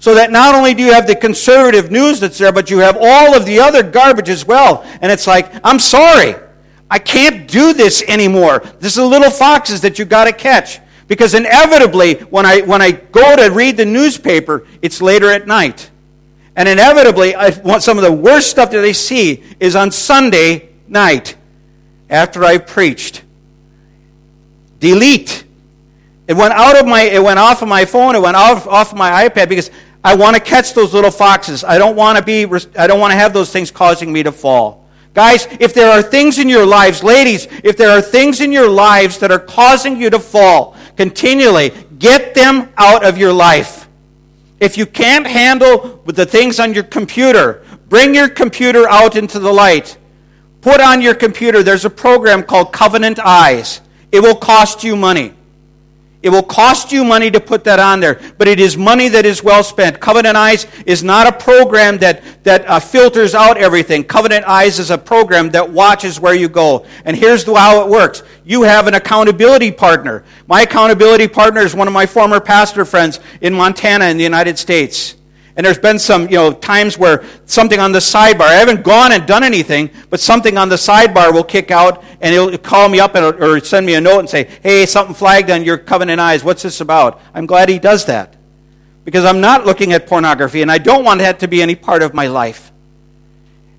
[0.00, 2.96] So that not only do you have the conservative news that's there, but you have
[3.00, 4.84] all of the other garbage as well.
[5.00, 6.36] And it's like, I'm sorry.
[6.90, 8.60] I can't do this anymore.
[8.78, 10.80] This is little foxes that you got to catch.
[11.08, 15.90] Because inevitably, when I, when I go to read the newspaper, it's later at night.
[16.58, 17.34] And inevitably,
[17.78, 21.36] some of the worst stuff that they see is on Sunday night
[22.10, 23.22] after I've preached.
[24.80, 25.44] Delete.
[26.26, 28.90] It went out of my, it went off of my phone, it went off, off
[28.90, 29.70] of my iPad because
[30.02, 31.62] I want to catch those little foxes.
[31.62, 32.44] I don't want to be,
[32.76, 34.84] I don't want to have those things causing me to fall.
[35.14, 38.68] Guys, if there are things in your lives, ladies, if there are things in your
[38.68, 43.87] lives that are causing you to fall continually, get them out of your life.
[44.60, 49.52] If you can't handle the things on your computer, bring your computer out into the
[49.52, 49.96] light.
[50.60, 53.80] Put on your computer, there's a program called Covenant Eyes.
[54.10, 55.34] It will cost you money.
[56.20, 59.24] It will cost you money to put that on there, but it is money that
[59.24, 60.00] is well spent.
[60.00, 64.02] Covenant Eyes is not a program that, that uh, filters out everything.
[64.02, 66.84] Covenant Eyes is a program that watches where you go.
[67.04, 68.24] And here's how it works.
[68.44, 70.24] You have an accountability partner.
[70.48, 74.58] My accountability partner is one of my former pastor friends in Montana in the United
[74.58, 75.14] States.
[75.58, 79.10] And there's been some, you know, times where something on the sidebar, I haven't gone
[79.10, 83.00] and done anything, but something on the sidebar will kick out and it'll call me
[83.00, 86.20] up and, or send me a note and say, hey, something flagged on your covenant
[86.20, 86.44] eyes.
[86.44, 87.20] What's this about?
[87.34, 88.36] I'm glad he does that.
[89.04, 92.04] Because I'm not looking at pornography and I don't want that to be any part
[92.04, 92.70] of my life.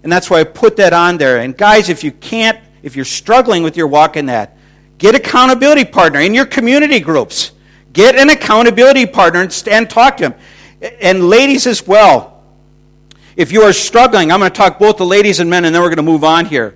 [0.03, 1.39] And that's why I put that on there.
[1.39, 4.57] And guys, if you can't, if you're struggling with your walk in that,
[4.97, 7.53] get accountability partner in your community groups.
[7.93, 10.33] Get an accountability partner and, talk to him.
[10.81, 12.43] And ladies as well,
[13.35, 15.81] if you are struggling, I'm going to talk both to ladies and men, and then
[15.81, 16.75] we're going to move on here.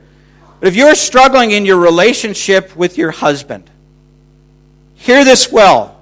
[0.60, 3.70] But if you're struggling in your relationship with your husband,
[4.96, 6.00] hear this well.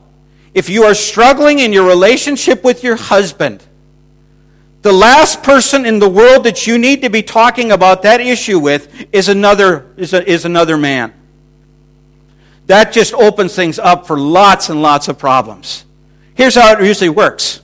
[0.53, 3.63] If you are struggling in your relationship with your husband,
[4.81, 8.59] the last person in the world that you need to be talking about that issue
[8.59, 11.13] with is another, is, a, is another man.
[12.65, 15.85] That just opens things up for lots and lots of problems.
[16.33, 17.61] Here's how it usually works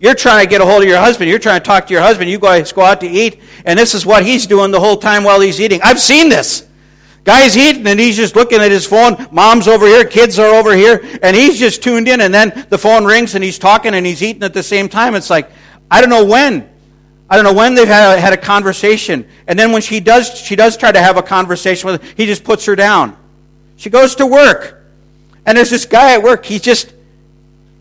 [0.00, 1.28] you're trying to get a hold of your husband.
[1.28, 2.30] You're trying to talk to your husband.
[2.30, 5.24] You guys go out to eat, and this is what he's doing the whole time
[5.24, 5.80] while he's eating.
[5.82, 6.66] I've seen this.
[7.22, 9.28] Guy's eating, and he's just looking at his phone.
[9.30, 12.78] Mom's over here, kids are over here, and he's just tuned in, and then the
[12.78, 15.14] phone rings, and he's talking, and he's eating at the same time.
[15.14, 15.50] It's like,
[15.90, 16.66] I don't know when.
[17.28, 19.28] I don't know when they've had a, had a conversation.
[19.46, 22.24] And then when she does, she does try to have a conversation with him, he
[22.24, 23.16] just puts her down.
[23.76, 24.82] She goes to work.
[25.44, 26.94] And there's this guy at work, he just,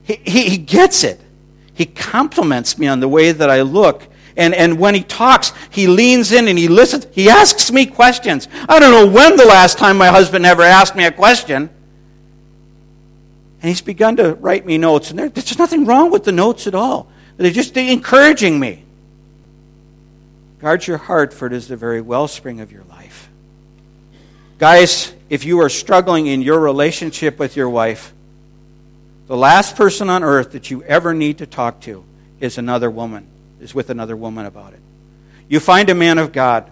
[0.03, 1.19] he, he, he gets it.
[1.79, 4.05] He compliments me on the way that I look.
[4.35, 7.07] And, and when he talks, he leans in and he listens.
[7.13, 8.49] He asks me questions.
[8.67, 11.69] I don't know when the last time my husband ever asked me a question.
[13.61, 15.09] And he's begun to write me notes.
[15.09, 17.09] And there, there's nothing wrong with the notes at all.
[17.37, 18.83] They're just encouraging me.
[20.59, 23.29] Guard your heart, for it is the very wellspring of your life.
[24.57, 28.13] Guys, if you are struggling in your relationship with your wife,
[29.29, 32.03] the last person on earth that you ever need to talk to
[32.39, 33.27] is another woman,
[33.61, 34.79] is with another woman about it.
[35.47, 36.67] You find a man of God.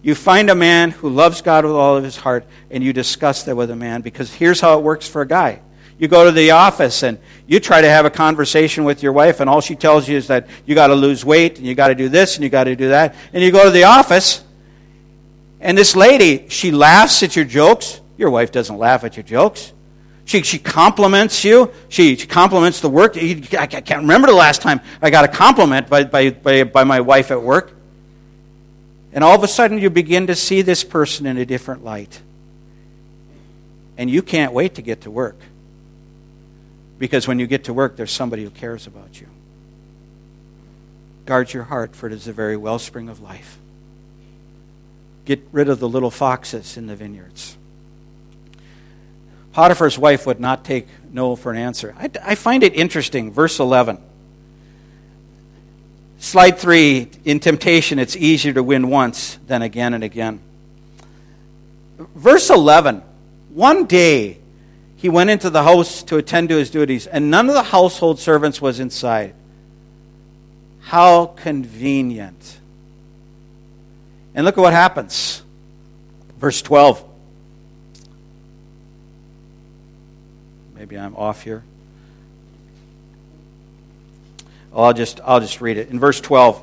[0.00, 3.42] You find a man who loves God with all of his heart, and you discuss
[3.42, 5.62] that with a man because here's how it works for a guy.
[5.98, 9.40] You go to the office and you try to have a conversation with your wife,
[9.40, 11.88] and all she tells you is that you got to lose weight, and you got
[11.88, 13.16] to do this, and you got to do that.
[13.32, 14.44] And you go to the office,
[15.60, 18.00] and this lady, she laughs at your jokes.
[18.16, 19.72] Your wife doesn't laugh at your jokes.
[20.26, 21.70] She, she compliments you.
[21.88, 23.16] She, she compliments the work.
[23.16, 27.00] I can't remember the last time I got a compliment by, by, by, by my
[27.00, 27.76] wife at work.
[29.12, 32.20] And all of a sudden, you begin to see this person in a different light.
[33.96, 35.38] And you can't wait to get to work.
[36.98, 39.28] Because when you get to work, there's somebody who cares about you.
[41.26, 43.58] Guard your heart, for it is the very wellspring of life.
[45.24, 47.56] Get rid of the little foxes in the vineyards.
[49.54, 51.94] Potiphar's wife would not take no for an answer.
[51.96, 53.30] I, I find it interesting.
[53.30, 53.98] Verse 11.
[56.18, 60.40] Slide 3 In temptation, it's easier to win once than again and again.
[62.16, 63.02] Verse 11.
[63.50, 64.38] One day,
[64.96, 68.18] he went into the house to attend to his duties, and none of the household
[68.18, 69.34] servants was inside.
[70.80, 72.58] How convenient.
[74.34, 75.44] And look at what happens.
[76.38, 77.13] Verse 12.
[80.84, 81.64] Maybe I'm off here.
[84.70, 85.88] I'll just I'll just read it.
[85.88, 86.60] In verse 12.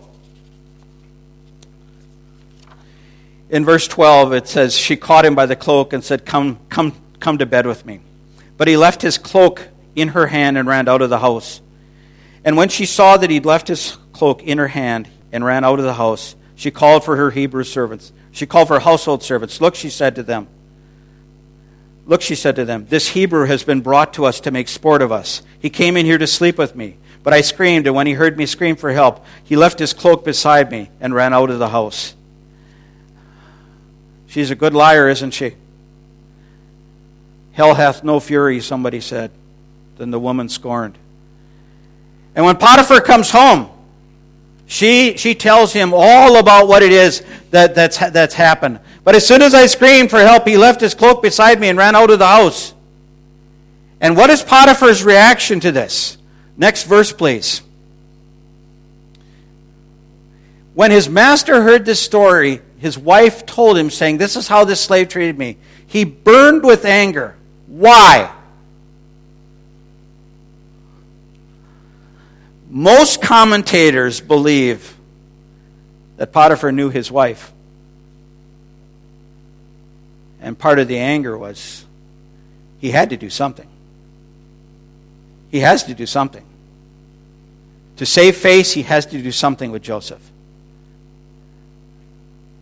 [3.49, 6.93] In verse 12 it says she caught him by the cloak and said, "Come come
[7.19, 7.99] come to bed with me."
[8.57, 11.59] But he left his cloak in her hand and ran out of the house.
[12.45, 15.79] And when she saw that he'd left his cloak in her hand and ran out
[15.79, 18.13] of the house, she called for her Hebrew servants.
[18.31, 19.59] She called for her household servants.
[19.59, 20.47] Look, she said to them,
[22.11, 25.01] Look, she said to them, this Hebrew has been brought to us to make sport
[25.01, 25.41] of us.
[25.61, 26.97] He came in here to sleep with me.
[27.23, 30.25] But I screamed, and when he heard me scream for help, he left his cloak
[30.25, 32.13] beside me and ran out of the house.
[34.27, 35.55] She's a good liar, isn't she?
[37.53, 39.31] Hell hath no fury, somebody said,
[39.95, 40.97] than the woman scorned.
[42.35, 43.69] And when Potiphar comes home,
[44.71, 48.79] she, she tells him all about what it is that, that's, that's happened.
[49.03, 51.77] But as soon as I screamed for help, he left his cloak beside me and
[51.77, 52.73] ran out of the house.
[53.99, 56.17] And what is Potiphar's reaction to this?
[56.55, 57.61] Next verse, please.
[60.73, 64.79] When his master heard this story, his wife told him, saying, This is how this
[64.79, 65.57] slave treated me.
[65.85, 67.35] He burned with anger.
[67.67, 68.33] Why?
[72.73, 74.95] Most commentators believe
[76.15, 77.51] that Potiphar knew his wife.
[80.39, 81.85] And part of the anger was
[82.79, 83.67] he had to do something.
[85.51, 86.45] He has to do something.
[87.97, 90.25] To save face, he has to do something with Joseph.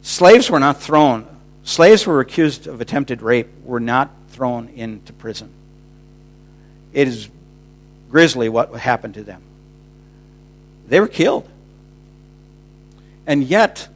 [0.02, 1.28] Slaves were not thrown,
[1.64, 5.52] slaves were accused of attempted rape, were not thrown into prison.
[6.94, 7.30] It is
[8.10, 9.44] grisly what happened to them.
[10.90, 11.50] They were killed.
[13.26, 13.88] And yet,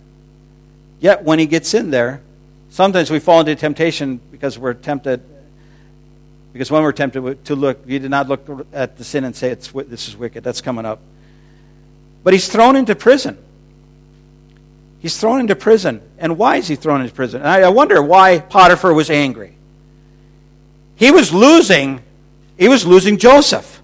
[1.00, 2.22] yet when he gets in there,
[2.70, 5.22] sometimes we fall into temptation because we're tempted
[6.54, 9.50] because when we're tempted to look, you did not look at the sin and say,
[9.50, 10.44] it's, This is wicked.
[10.44, 11.00] That's coming up.
[12.24, 13.44] But he's thrown into prison.
[15.00, 16.02] He's thrown into prison.
[16.20, 17.42] And why is he thrown into prison?
[17.42, 19.56] And I, I wonder why Potiphar was angry.
[20.96, 22.02] He was losing,
[22.58, 23.82] he was losing Joseph.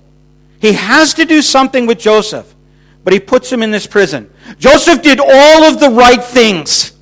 [0.62, 2.54] He has to do something with Joseph,
[3.04, 4.32] but he puts him in this prison.
[4.58, 6.94] Joseph did all of the right things.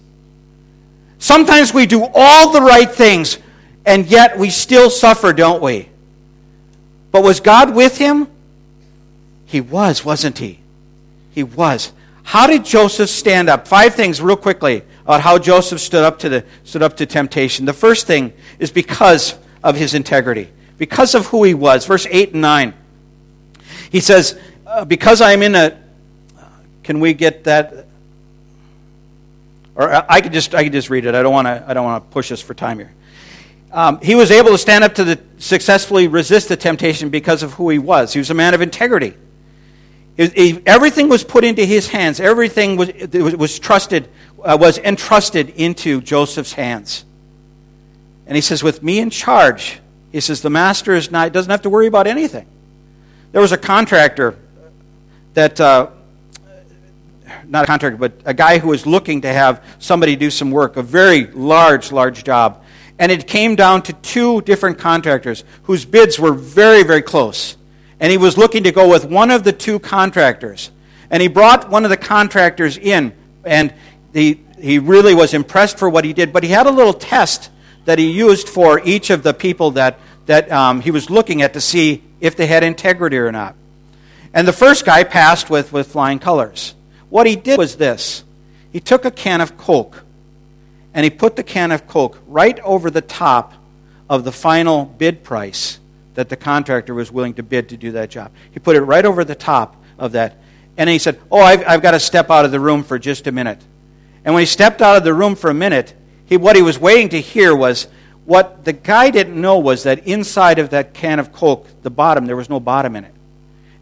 [1.20, 3.40] Sometimes we do all the right things,
[3.86, 5.90] and yet we still suffer, don't we?
[7.12, 8.28] But was God with him?
[9.46, 10.60] He was, wasn't he?
[11.32, 11.92] He was.
[12.24, 13.68] How did Joseph stand up?
[13.68, 17.66] Five things, real quickly, about how Joseph stood up to the stood up to temptation.
[17.66, 21.86] The first thing is because of his integrity, because of who he was.
[21.86, 22.74] Verse eight and nine.
[23.90, 25.87] He says, uh, "Because I am in a."
[26.88, 27.86] Can we get that?
[29.76, 31.16] Or I could just I could just read it.
[31.16, 32.94] I don't want to I don't want to push us for time here.
[33.74, 37.52] Um, he was able to stand up to the successfully resist the temptation because of
[37.52, 38.14] who he was.
[38.14, 39.16] He was a man of integrity.
[40.16, 42.22] He, everything was put into his hands.
[42.22, 42.90] Everything was,
[43.36, 44.08] was trusted,
[44.42, 47.04] uh, was entrusted into Joseph's hands.
[48.28, 49.82] And he says, with me in charge,
[50.14, 52.48] he says, the master is not, doesn't have to worry about anything.
[53.34, 54.40] There was a contractor
[55.34, 55.90] that, uh,
[57.48, 60.78] not a contractor, but a guy who was looking to have somebody do some work,
[60.78, 62.64] a very large, large job.
[63.00, 67.58] And it came down to two different contractors whose bids were very, very close
[68.00, 70.72] and he was looking to go with one of the two contractors.
[71.10, 73.14] And he brought one of the contractors in,
[73.44, 73.74] and
[74.14, 76.32] he, he really was impressed for what he did.
[76.32, 77.50] But he had a little test
[77.86, 81.54] that he used for each of the people that, that um, he was looking at
[81.54, 83.56] to see if they had integrity or not.
[84.34, 86.76] And the first guy passed with, with flying colors.
[87.10, 88.24] What he did was this
[88.72, 90.04] he took a can of Coke,
[90.94, 93.54] and he put the can of Coke right over the top
[94.10, 95.80] of the final bid price
[96.16, 98.32] that the contractor was willing to bid to do that job.
[98.52, 100.38] He put it right over the top of that.
[100.76, 103.28] And he said, Oh, I've, I've got to step out of the room for just
[103.28, 103.60] a minute.
[104.26, 105.94] And when he stepped out of the room for a minute,
[106.26, 107.88] he, what he was waiting to hear was
[108.26, 112.26] what the guy didn't know was that inside of that can of Coke, the bottom,
[112.26, 113.14] there was no bottom in it.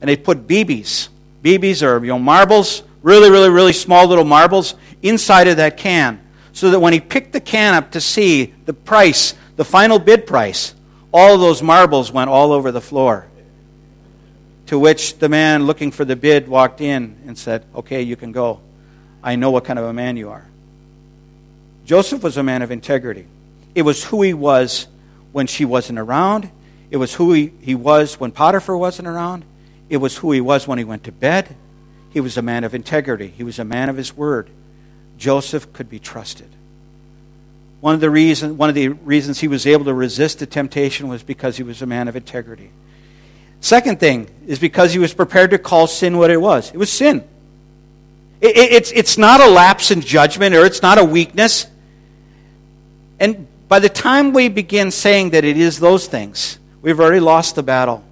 [0.01, 1.09] And they put BBs.
[1.43, 6.19] BBs are you know, marbles, really, really, really small little marbles, inside of that can.
[6.53, 10.25] So that when he picked the can up to see the price, the final bid
[10.25, 10.73] price,
[11.13, 13.27] all those marbles went all over the floor.
[14.67, 18.31] To which the man looking for the bid walked in and said, Okay, you can
[18.31, 18.59] go.
[19.21, 20.47] I know what kind of a man you are.
[21.85, 23.27] Joseph was a man of integrity.
[23.75, 24.87] It was who he was
[25.31, 26.49] when she wasn't around.
[26.89, 29.45] It was who he, he was when Potiphar wasn't around.
[29.89, 31.55] It was who he was when he went to bed.
[32.15, 33.27] He was a man of integrity.
[33.27, 34.49] He was a man of his word.
[35.17, 36.47] Joseph could be trusted.
[37.81, 41.09] One of, the reason, one of the reasons he was able to resist the temptation
[41.09, 42.71] was because he was a man of integrity.
[43.59, 46.71] Second thing is because he was prepared to call sin what it was.
[46.71, 47.21] It was sin.
[48.39, 51.67] It, it, it's, it's not a lapse in judgment or it's not a weakness.
[53.19, 57.55] And by the time we begin saying that it is those things, we've already lost
[57.55, 58.05] the battle.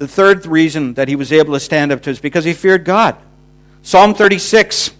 [0.00, 2.86] The third reason that he was able to stand up to is because he feared
[2.86, 3.16] God.
[3.82, 4.92] Psalm 36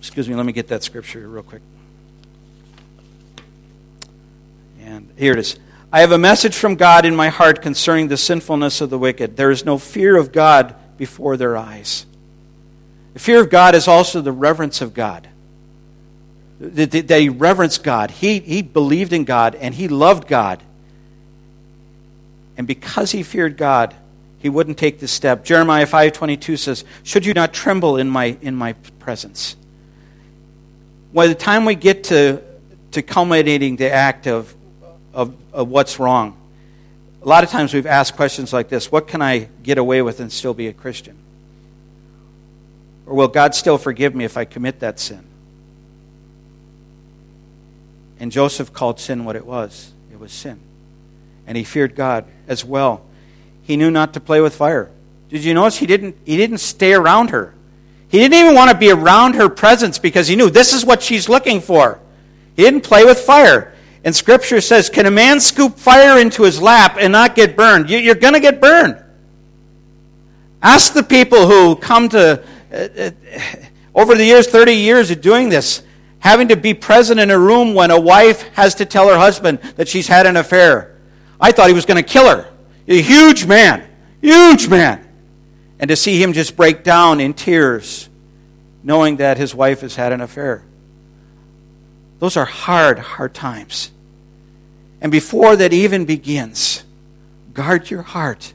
[0.00, 1.62] Excuse me, let me get that scripture real quick.
[4.80, 5.60] And here it is.
[5.92, 9.36] I have a message from God in my heart concerning the sinfulness of the wicked.
[9.36, 12.06] There is no fear of God before their eyes.
[13.12, 15.28] The fear of God is also the reverence of God.
[16.58, 18.10] That he reverenced God.
[18.10, 20.60] He, he believed in God and he loved God.
[22.56, 23.94] And because he feared God,
[24.38, 25.44] he wouldn't take this step.
[25.44, 29.56] Jeremiah 5.22 says, Should you not tremble in my, in my presence?
[31.14, 32.42] by the time we get to,
[32.90, 34.52] to culminating the act of,
[35.14, 36.36] of, of what's wrong,
[37.22, 40.20] a lot of times we've asked questions like this What can I get away with
[40.20, 41.16] and still be a Christian?
[43.06, 45.24] Or will God still forgive me if I commit that sin?
[48.18, 50.60] And Joseph called sin what it was it was sin.
[51.46, 53.04] And he feared God as well.
[53.62, 54.90] He knew not to play with fire.
[55.28, 57.54] Did you notice he didn't, he didn't stay around her?
[58.08, 61.02] He didn't even want to be around her presence because he knew this is what
[61.02, 61.98] she's looking for.
[62.54, 63.74] He didn't play with fire.
[64.04, 67.90] And Scripture says, Can a man scoop fire into his lap and not get burned?
[67.90, 69.02] You're going to get burned.
[70.62, 73.10] Ask the people who come to, uh, uh,
[73.94, 75.82] over the years, 30 years of doing this,
[76.20, 79.58] having to be present in a room when a wife has to tell her husband
[79.76, 80.93] that she's had an affair.
[81.40, 82.50] I thought he was going to kill her.
[82.86, 83.86] A huge man,
[84.20, 85.06] huge man.
[85.78, 88.08] And to see him just break down in tears,
[88.82, 90.64] knowing that his wife has had an affair.
[92.18, 93.90] Those are hard, hard times.
[95.00, 96.84] And before that even begins,
[97.52, 98.54] guard your heart.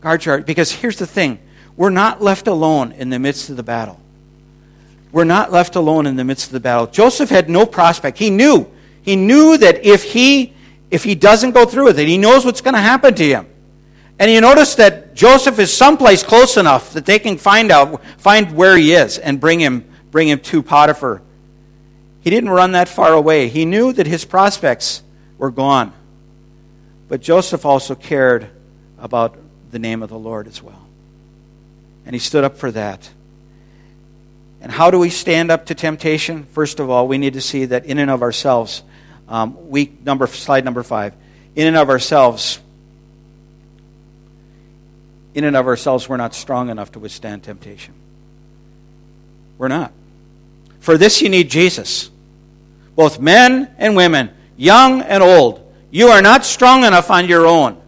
[0.00, 0.46] Guard your heart.
[0.46, 1.38] Because here's the thing
[1.76, 4.00] we're not left alone in the midst of the battle
[5.12, 6.86] we're not left alone in the midst of the battle.
[6.86, 8.18] Joseph had no prospect.
[8.18, 8.70] He knew.
[9.02, 10.52] He knew that if he
[10.90, 13.46] if he doesn't go through with it, he knows what's going to happen to him.
[14.18, 18.56] And you notice that Joseph is someplace close enough that they can find out find
[18.56, 21.22] where he is and bring him bring him to Potiphar.
[22.20, 23.48] He didn't run that far away.
[23.48, 25.02] He knew that his prospects
[25.38, 25.92] were gone.
[27.08, 28.48] But Joseph also cared
[28.98, 29.38] about
[29.70, 30.86] the name of the Lord as well.
[32.04, 33.08] And he stood up for that.
[34.60, 36.44] And how do we stand up to temptation?
[36.44, 38.82] First of all, we need to see that in and of ourselves,
[39.28, 41.14] um, week number slide number five,
[41.54, 42.60] in and of ourselves,
[45.34, 47.94] in and of ourselves, we're not strong enough to withstand temptation.
[49.58, 49.92] We're not.
[50.80, 52.10] For this, you need Jesus.
[52.96, 55.64] Both men and women, young and old.
[55.90, 57.80] You are not strong enough on your own.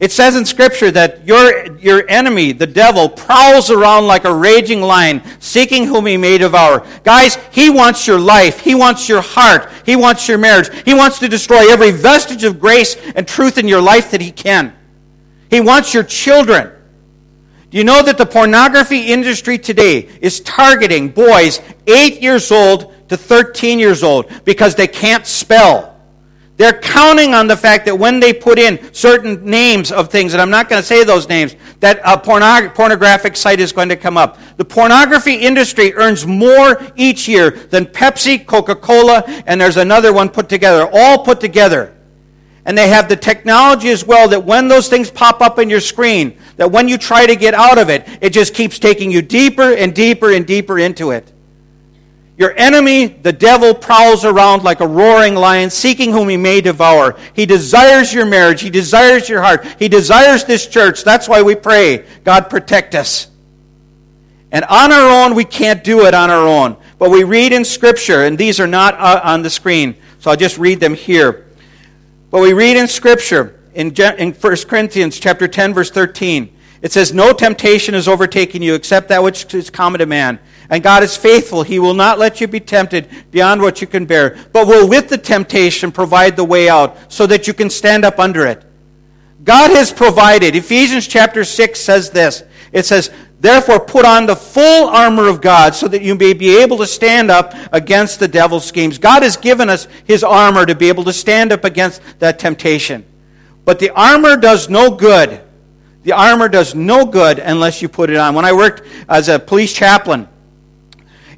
[0.00, 4.80] It says in Scripture that your, your enemy, the devil, prowls around like a raging
[4.80, 6.86] lion, seeking whom he may devour.
[7.04, 8.60] Guys, he wants your life.
[8.60, 9.70] He wants your heart.
[9.84, 10.70] He wants your marriage.
[10.86, 14.32] He wants to destroy every vestige of grace and truth in your life that he
[14.32, 14.74] can.
[15.50, 16.72] He wants your children.
[17.68, 23.18] Do you know that the pornography industry today is targeting boys 8 years old to
[23.18, 25.89] 13 years old because they can't spell?
[26.60, 30.42] They're counting on the fact that when they put in certain names of things, and
[30.42, 33.96] I'm not going to say those names, that a pornog- pornographic site is going to
[33.96, 34.38] come up.
[34.58, 40.28] The pornography industry earns more each year than Pepsi, Coca Cola, and there's another one
[40.28, 41.96] put together, all put together.
[42.66, 45.80] And they have the technology as well that when those things pop up in your
[45.80, 49.22] screen, that when you try to get out of it, it just keeps taking you
[49.22, 51.32] deeper and deeper and deeper into it.
[52.40, 57.18] Your enemy, the devil, prowls around like a roaring lion, seeking whom he may devour.
[57.34, 58.62] He desires your marriage.
[58.62, 59.66] He desires your heart.
[59.78, 61.04] He desires this church.
[61.04, 63.28] That's why we pray, God, protect us.
[64.50, 66.78] And on our own, we can't do it on our own.
[66.98, 70.36] But we read in Scripture, and these are not uh, on the screen, so I'll
[70.38, 71.46] just read them here.
[72.30, 77.12] But we read in Scripture, in, in 1 Corinthians chapter 10, verse 13, it says,
[77.12, 80.38] No temptation has overtaken you except that which is common to man.
[80.70, 81.62] And God is faithful.
[81.62, 85.08] He will not let you be tempted beyond what you can bear, but will with
[85.08, 88.64] the temptation provide the way out so that you can stand up under it.
[89.42, 90.54] God has provided.
[90.54, 92.44] Ephesians chapter 6 says this.
[92.72, 93.10] It says,
[93.40, 96.86] Therefore, put on the full armor of God so that you may be able to
[96.86, 98.98] stand up against the devil's schemes.
[98.98, 103.04] God has given us his armor to be able to stand up against that temptation.
[103.64, 105.40] But the armor does no good.
[106.02, 108.34] The armor does no good unless you put it on.
[108.34, 110.28] When I worked as a police chaplain,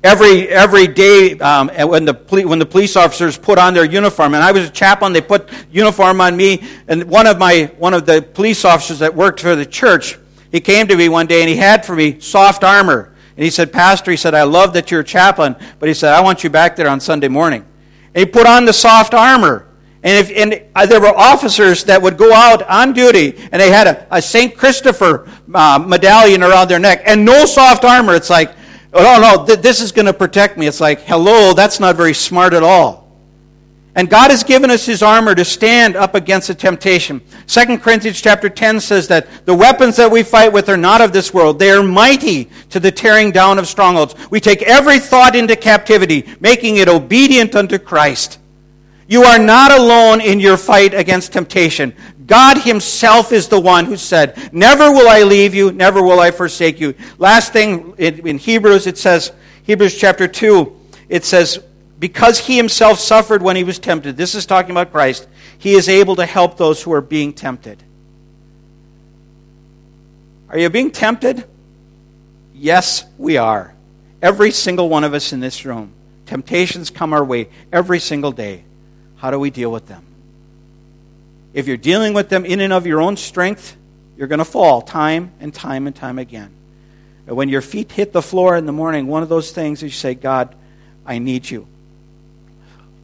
[0.04, 2.14] every every day um, when the
[2.46, 5.12] when the police officers put on their uniform, and I was a chaplain.
[5.12, 9.14] They put uniform on me, and one of my one of the police officers that
[9.14, 10.18] worked for the church,
[10.52, 13.12] he came to me one day and he had for me soft armor.
[13.36, 16.12] And he said, Pastor, he said, I love that you're a chaplain, but he said,
[16.12, 17.64] I want you back there on Sunday morning.
[18.14, 19.66] And he put on the soft armor.
[20.04, 23.70] And, if, and uh, there were officers that would go out on duty, and they
[23.70, 24.56] had a, a St.
[24.56, 28.14] Christopher uh, medallion around their neck, and no soft armor.
[28.14, 28.52] It's like,
[28.92, 30.66] oh, no, th- this is going to protect me.
[30.66, 33.02] It's like, hello, that's not very smart at all.
[33.94, 37.20] And God has given us his armor to stand up against the temptation.
[37.46, 41.12] 2 Corinthians chapter 10 says that the weapons that we fight with are not of
[41.12, 41.58] this world.
[41.58, 44.14] They are mighty to the tearing down of strongholds.
[44.30, 48.38] We take every thought into captivity, making it obedient unto Christ.
[49.12, 51.94] You are not alone in your fight against temptation.
[52.24, 56.30] God Himself is the one who said, Never will I leave you, never will I
[56.30, 56.94] forsake you.
[57.18, 59.30] Last thing in Hebrews, it says,
[59.64, 61.62] Hebrews chapter 2, it says,
[61.98, 65.90] Because He Himself suffered when He was tempted, this is talking about Christ, He is
[65.90, 67.82] able to help those who are being tempted.
[70.48, 71.44] Are you being tempted?
[72.54, 73.74] Yes, we are.
[74.22, 75.92] Every single one of us in this room.
[76.24, 78.64] Temptations come our way every single day.
[79.22, 80.04] How do we deal with them?
[81.54, 83.76] If you're dealing with them in and of your own strength,
[84.16, 86.50] You're going to fall time and time and time again.
[87.26, 89.84] And when your feet hit the floor in the morning, one of those things is
[89.84, 90.54] you say, God,
[91.06, 91.66] I need you.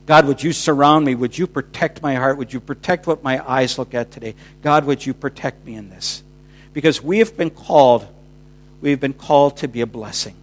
[0.06, 1.14] God, would you surround me?
[1.14, 2.38] Would you protect my heart?
[2.38, 4.34] Would you protect what my eyes look at today?
[4.62, 6.22] God, would you protect me in this?
[6.72, 8.06] Because we have been called,
[8.80, 10.34] we've been called to be a blessing.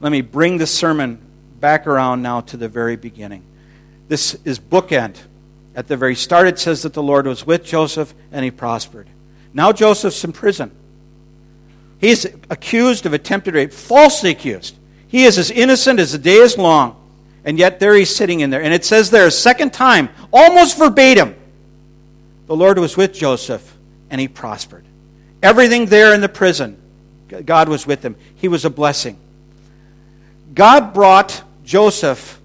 [0.00, 1.20] Let me bring the sermon
[1.58, 3.42] back around now to the very beginning.
[4.10, 5.18] This is bookend.
[5.76, 9.06] At the very start, it says that the Lord was with Joseph and he prospered.
[9.54, 10.72] Now Joseph's in prison.
[12.00, 14.76] He's accused of attempted rape, falsely accused.
[15.06, 16.96] He is as innocent as the day is long.
[17.44, 18.60] And yet there he's sitting in there.
[18.60, 21.36] And it says there a second time, almost verbatim,
[22.48, 23.78] the Lord was with Joseph
[24.10, 24.84] and he prospered.
[25.40, 26.82] Everything there in the prison,
[27.28, 28.16] God was with him.
[28.34, 29.16] He was a blessing.
[30.52, 32.40] God brought Joseph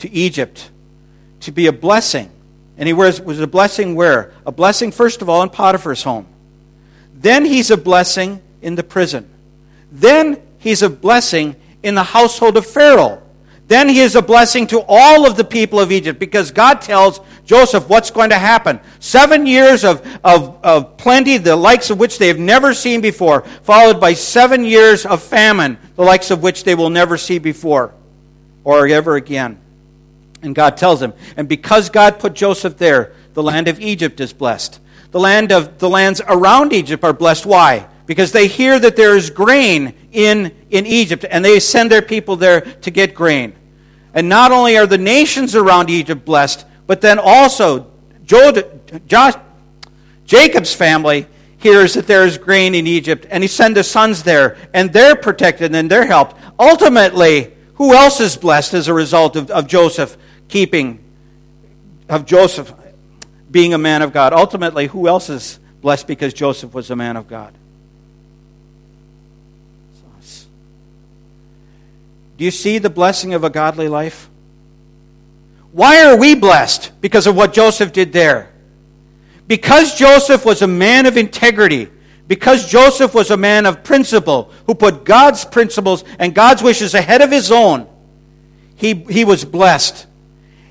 [0.00, 0.70] to Egypt
[1.46, 2.30] to be a blessing.
[2.76, 4.32] And he was, was a blessing where?
[4.44, 6.26] A blessing, first of all, in Potiphar's home.
[7.14, 9.28] Then he's a blessing in the prison.
[9.90, 13.22] Then he's a blessing in the household of Pharaoh.
[13.68, 17.20] Then he is a blessing to all of the people of Egypt because God tells
[17.44, 18.78] Joseph what's going to happen.
[19.00, 23.42] Seven years of, of, of plenty, the likes of which they have never seen before,
[23.62, 27.92] followed by seven years of famine, the likes of which they will never see before
[28.62, 29.58] or ever again.
[30.42, 34.32] And God tells him, and because God put Joseph there, the land of Egypt is
[34.32, 34.80] blessed.
[35.10, 37.46] The land of the lands around Egypt are blessed.
[37.46, 37.88] Why?
[38.06, 42.36] Because they hear that there is grain in, in Egypt, and they send their people
[42.36, 43.54] there to get grain.
[44.14, 47.90] And not only are the nations around Egypt blessed, but then also
[48.26, 49.34] Josh,
[50.24, 51.26] Jacob's family
[51.58, 55.16] hears that there is grain in Egypt, and he sends his sons there, and they're
[55.16, 56.36] protected and they're helped.
[56.58, 60.16] Ultimately, who else is blessed as a result of, of Joseph
[60.48, 61.02] keeping,
[62.08, 62.72] of Joseph
[63.50, 64.32] being a man of God?
[64.32, 67.52] Ultimately, who else is blessed because Joseph was a man of God?
[72.36, 74.28] Do you see the blessing of a godly life?
[75.72, 76.92] Why are we blessed?
[77.00, 78.50] Because of what Joseph did there.
[79.46, 81.88] Because Joseph was a man of integrity,
[82.26, 87.22] because Joseph was a man of principle who put God's principles and God's wishes ahead
[87.22, 87.86] of his own,
[88.74, 90.06] he, he was blessed.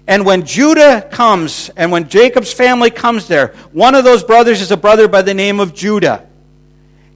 [0.08, 4.72] And when Judah comes, and when Jacob's family comes there, one of those brothers is
[4.72, 6.28] a brother by the name of Judah.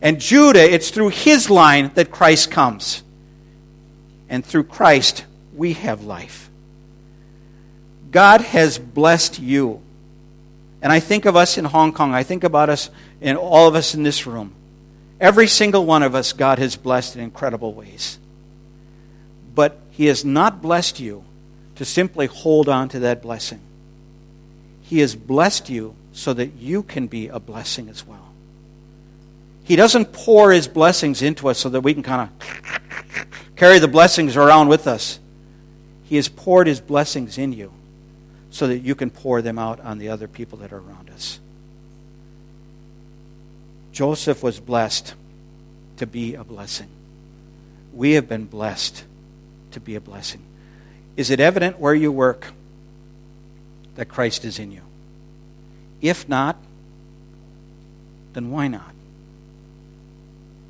[0.01, 3.03] And Judah, it's through his line that Christ comes
[4.29, 6.49] and through Christ, we have life.
[8.11, 9.81] God has blessed you.
[10.81, 12.13] And I think of us in Hong Kong.
[12.13, 12.89] I think about us
[13.21, 14.53] and all of us in this room.
[15.19, 18.17] Every single one of us, God has blessed in incredible ways.
[19.53, 21.25] But He has not blessed you
[21.79, 23.61] to simply hold on to that blessing.
[24.81, 28.33] He has blessed you so that you can be a blessing as well.
[29.63, 33.87] He doesn't pour His blessings into us so that we can kind of carry the
[33.87, 35.21] blessings around with us.
[36.03, 37.71] He has poured his blessings in you
[38.51, 41.39] so that you can pour them out on the other people that are around us.
[43.93, 45.13] Joseph was blessed
[45.95, 46.89] to be a blessing.
[47.93, 49.05] We have been blessed
[49.71, 50.41] to be a blessing.
[51.19, 52.47] Is it evident where you work
[53.95, 54.83] that Christ is in you?
[55.99, 56.55] If not,
[58.31, 58.93] then why not?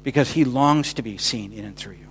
[0.01, 2.07] Because he longs to be seen in and through you.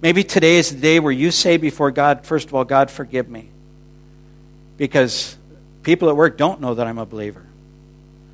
[0.00, 3.28] Maybe today is the day where you say before God, first of all, God, forgive
[3.28, 3.50] me.
[4.78, 5.36] Because
[5.82, 7.44] people at work don't know that I'm a believer.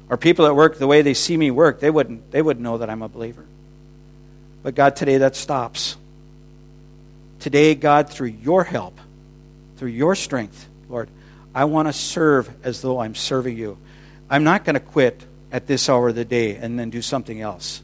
[0.09, 2.79] Or people at work, the way they see me work, they wouldn't, they wouldn't know
[2.79, 3.45] that I'm a believer.
[4.63, 5.97] But God, today that stops.
[7.41, 9.01] Today, God, through your help,
[9.77, 11.09] through your strength, Lord,
[11.55, 13.79] I want to serve as though I'm serving you.
[14.29, 17.41] I'm not going to quit at this hour of the day and then do something
[17.41, 17.83] else.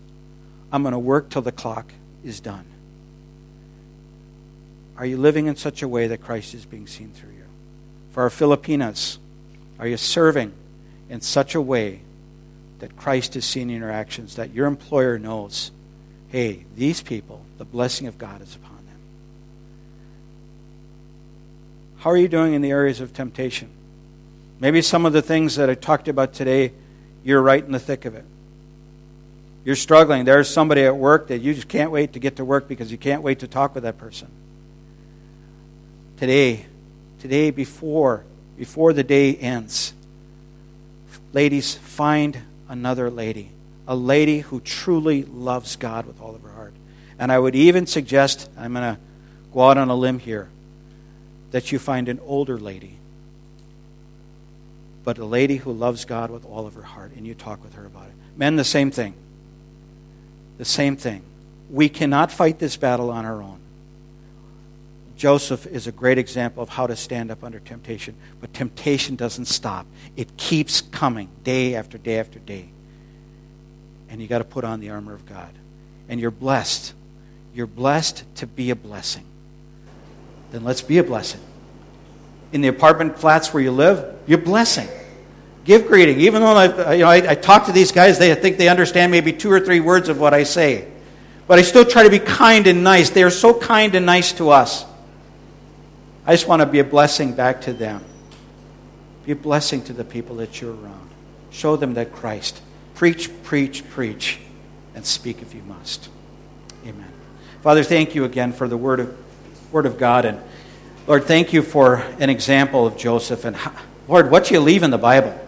[0.72, 1.92] I'm going to work till the clock
[2.24, 2.64] is done.
[4.96, 7.44] Are you living in such a way that Christ is being seen through you?
[8.12, 9.18] For our Filipinas,
[9.78, 10.52] are you serving
[11.08, 12.00] in such a way
[12.78, 15.70] that Christ is seen in your actions, that your employer knows,
[16.28, 18.98] hey, these people, the blessing of God is upon them?
[22.02, 23.70] How are you doing in the areas of temptation?
[24.58, 26.72] Maybe some of the things that I talked about today,
[27.22, 28.24] you're right in the thick of it.
[29.64, 30.24] You're struggling.
[30.24, 32.98] There's somebody at work that you just can't wait to get to work because you
[32.98, 34.26] can't wait to talk with that person
[36.16, 36.66] today,
[37.20, 38.24] today before
[38.58, 39.92] before the day ends.
[41.32, 42.36] Ladies, find
[42.68, 43.50] another lady,
[43.86, 46.74] a lady who truly loves God with all of her heart.
[47.20, 49.00] And I would even suggest, I'm going to
[49.54, 50.48] go out on a limb here,
[51.52, 52.96] that you find an older lady,
[55.04, 57.74] but a lady who loves God with all of her heart, and you talk with
[57.74, 58.14] her about it.
[58.36, 59.14] Men, the same thing.
[60.58, 61.22] The same thing.
[61.70, 63.58] We cannot fight this battle on our own.
[65.16, 68.14] Joseph is a great example of how to stand up under temptation.
[68.40, 69.86] But temptation doesn't stop,
[70.16, 72.68] it keeps coming day after day after day.
[74.08, 75.50] And you got to put on the armor of God.
[76.08, 76.92] And you're blessed.
[77.54, 79.24] You're blessed to be a blessing.
[80.52, 81.40] Then let's be a blessing.
[82.52, 84.88] In the apartment flats where you live, you're blessing.
[85.64, 86.20] Give greeting.
[86.20, 88.68] Even though I, uh, you know, I, I talk to these guys, they think they
[88.68, 90.88] understand maybe two or three words of what I say.
[91.46, 93.10] But I still try to be kind and nice.
[93.10, 94.84] They are so kind and nice to us.
[96.26, 98.04] I just want to be a blessing back to them.
[99.24, 101.10] Be a blessing to the people that you're around.
[101.50, 102.60] Show them that Christ.
[102.94, 104.38] Preach, preach, preach,
[104.94, 106.08] and speak if you must.
[106.86, 107.10] Amen.
[107.62, 109.16] Father, thank you again for the word of,
[109.72, 110.26] word of God.
[110.26, 110.38] And
[111.06, 113.44] Lord, thank you for an example of Joseph.
[113.44, 113.56] And
[114.06, 115.38] Lord, what do you leave in the Bible?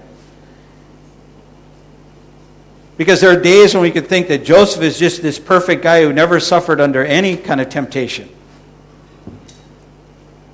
[2.97, 6.03] Because there are days when we could think that Joseph is just this perfect guy
[6.03, 8.29] who never suffered under any kind of temptation.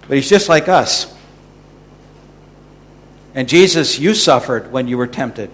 [0.09, 1.15] But he's just like us.
[3.35, 5.51] And Jesus, you suffered when you were tempted.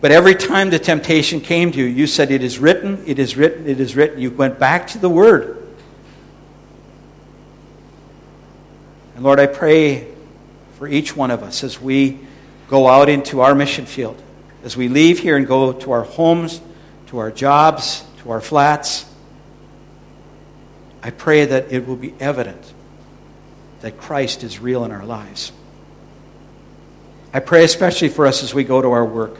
[0.00, 3.36] But every time the temptation came to you, you said, It is written, it is
[3.36, 4.20] written, it is written.
[4.20, 5.61] You went back to the Word.
[9.14, 10.12] And Lord, I pray
[10.78, 12.18] for each one of us as we
[12.68, 14.22] go out into our mission field
[14.64, 16.60] as we leave here and go to our homes,
[17.08, 19.06] to our jobs, to our flats,
[21.02, 22.72] I pray that it will be evident
[23.80, 25.50] that Christ is real in our lives.
[27.34, 29.38] I pray especially for us as we go to our work,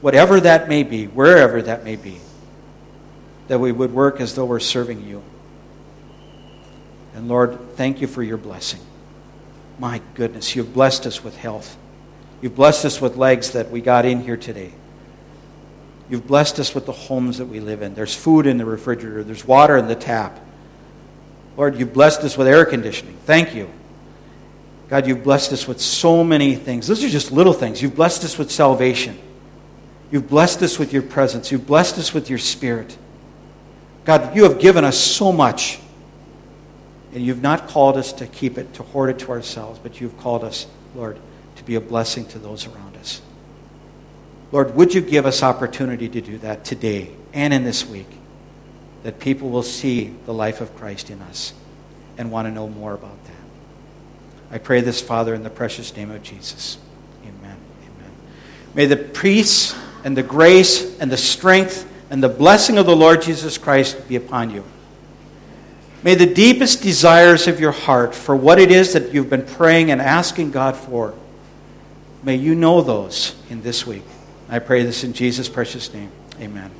[0.00, 2.20] whatever that may be, wherever that may be,
[3.48, 5.22] that we would work as though we're serving you.
[7.18, 8.78] And Lord, thank you for your blessing.
[9.76, 11.76] My goodness, you've blessed us with health.
[12.40, 14.72] You've blessed us with legs that we got in here today.
[16.08, 17.96] You've blessed us with the homes that we live in.
[17.96, 20.38] There's food in the refrigerator, there's water in the tap.
[21.56, 23.16] Lord, you've blessed us with air conditioning.
[23.24, 23.68] Thank you.
[24.88, 26.86] God, you've blessed us with so many things.
[26.86, 27.82] Those are just little things.
[27.82, 29.18] You've blessed us with salvation.
[30.12, 31.50] You've blessed us with your presence.
[31.50, 32.96] You've blessed us with your spirit.
[34.04, 35.80] God, you have given us so much.
[37.14, 40.18] And you've not called us to keep it, to hoard it to ourselves, but you've
[40.18, 41.18] called us, Lord,
[41.56, 43.22] to be a blessing to those around us.
[44.52, 48.08] Lord, would you give us opportunity to do that today and in this week?
[49.02, 51.52] That people will see the life of Christ in us
[52.16, 53.32] and want to know more about that.
[54.50, 56.78] I pray this, Father, in the precious name of Jesus.
[57.22, 57.56] Amen.
[57.82, 58.10] Amen.
[58.74, 63.20] May the peace and the grace and the strength and the blessing of the Lord
[63.22, 64.64] Jesus Christ be upon you.
[66.02, 69.90] May the deepest desires of your heart for what it is that you've been praying
[69.90, 71.14] and asking God for
[72.22, 74.02] May you know those in this week.
[74.48, 76.10] I pray this in Jesus' precious name.
[76.40, 76.70] Amen.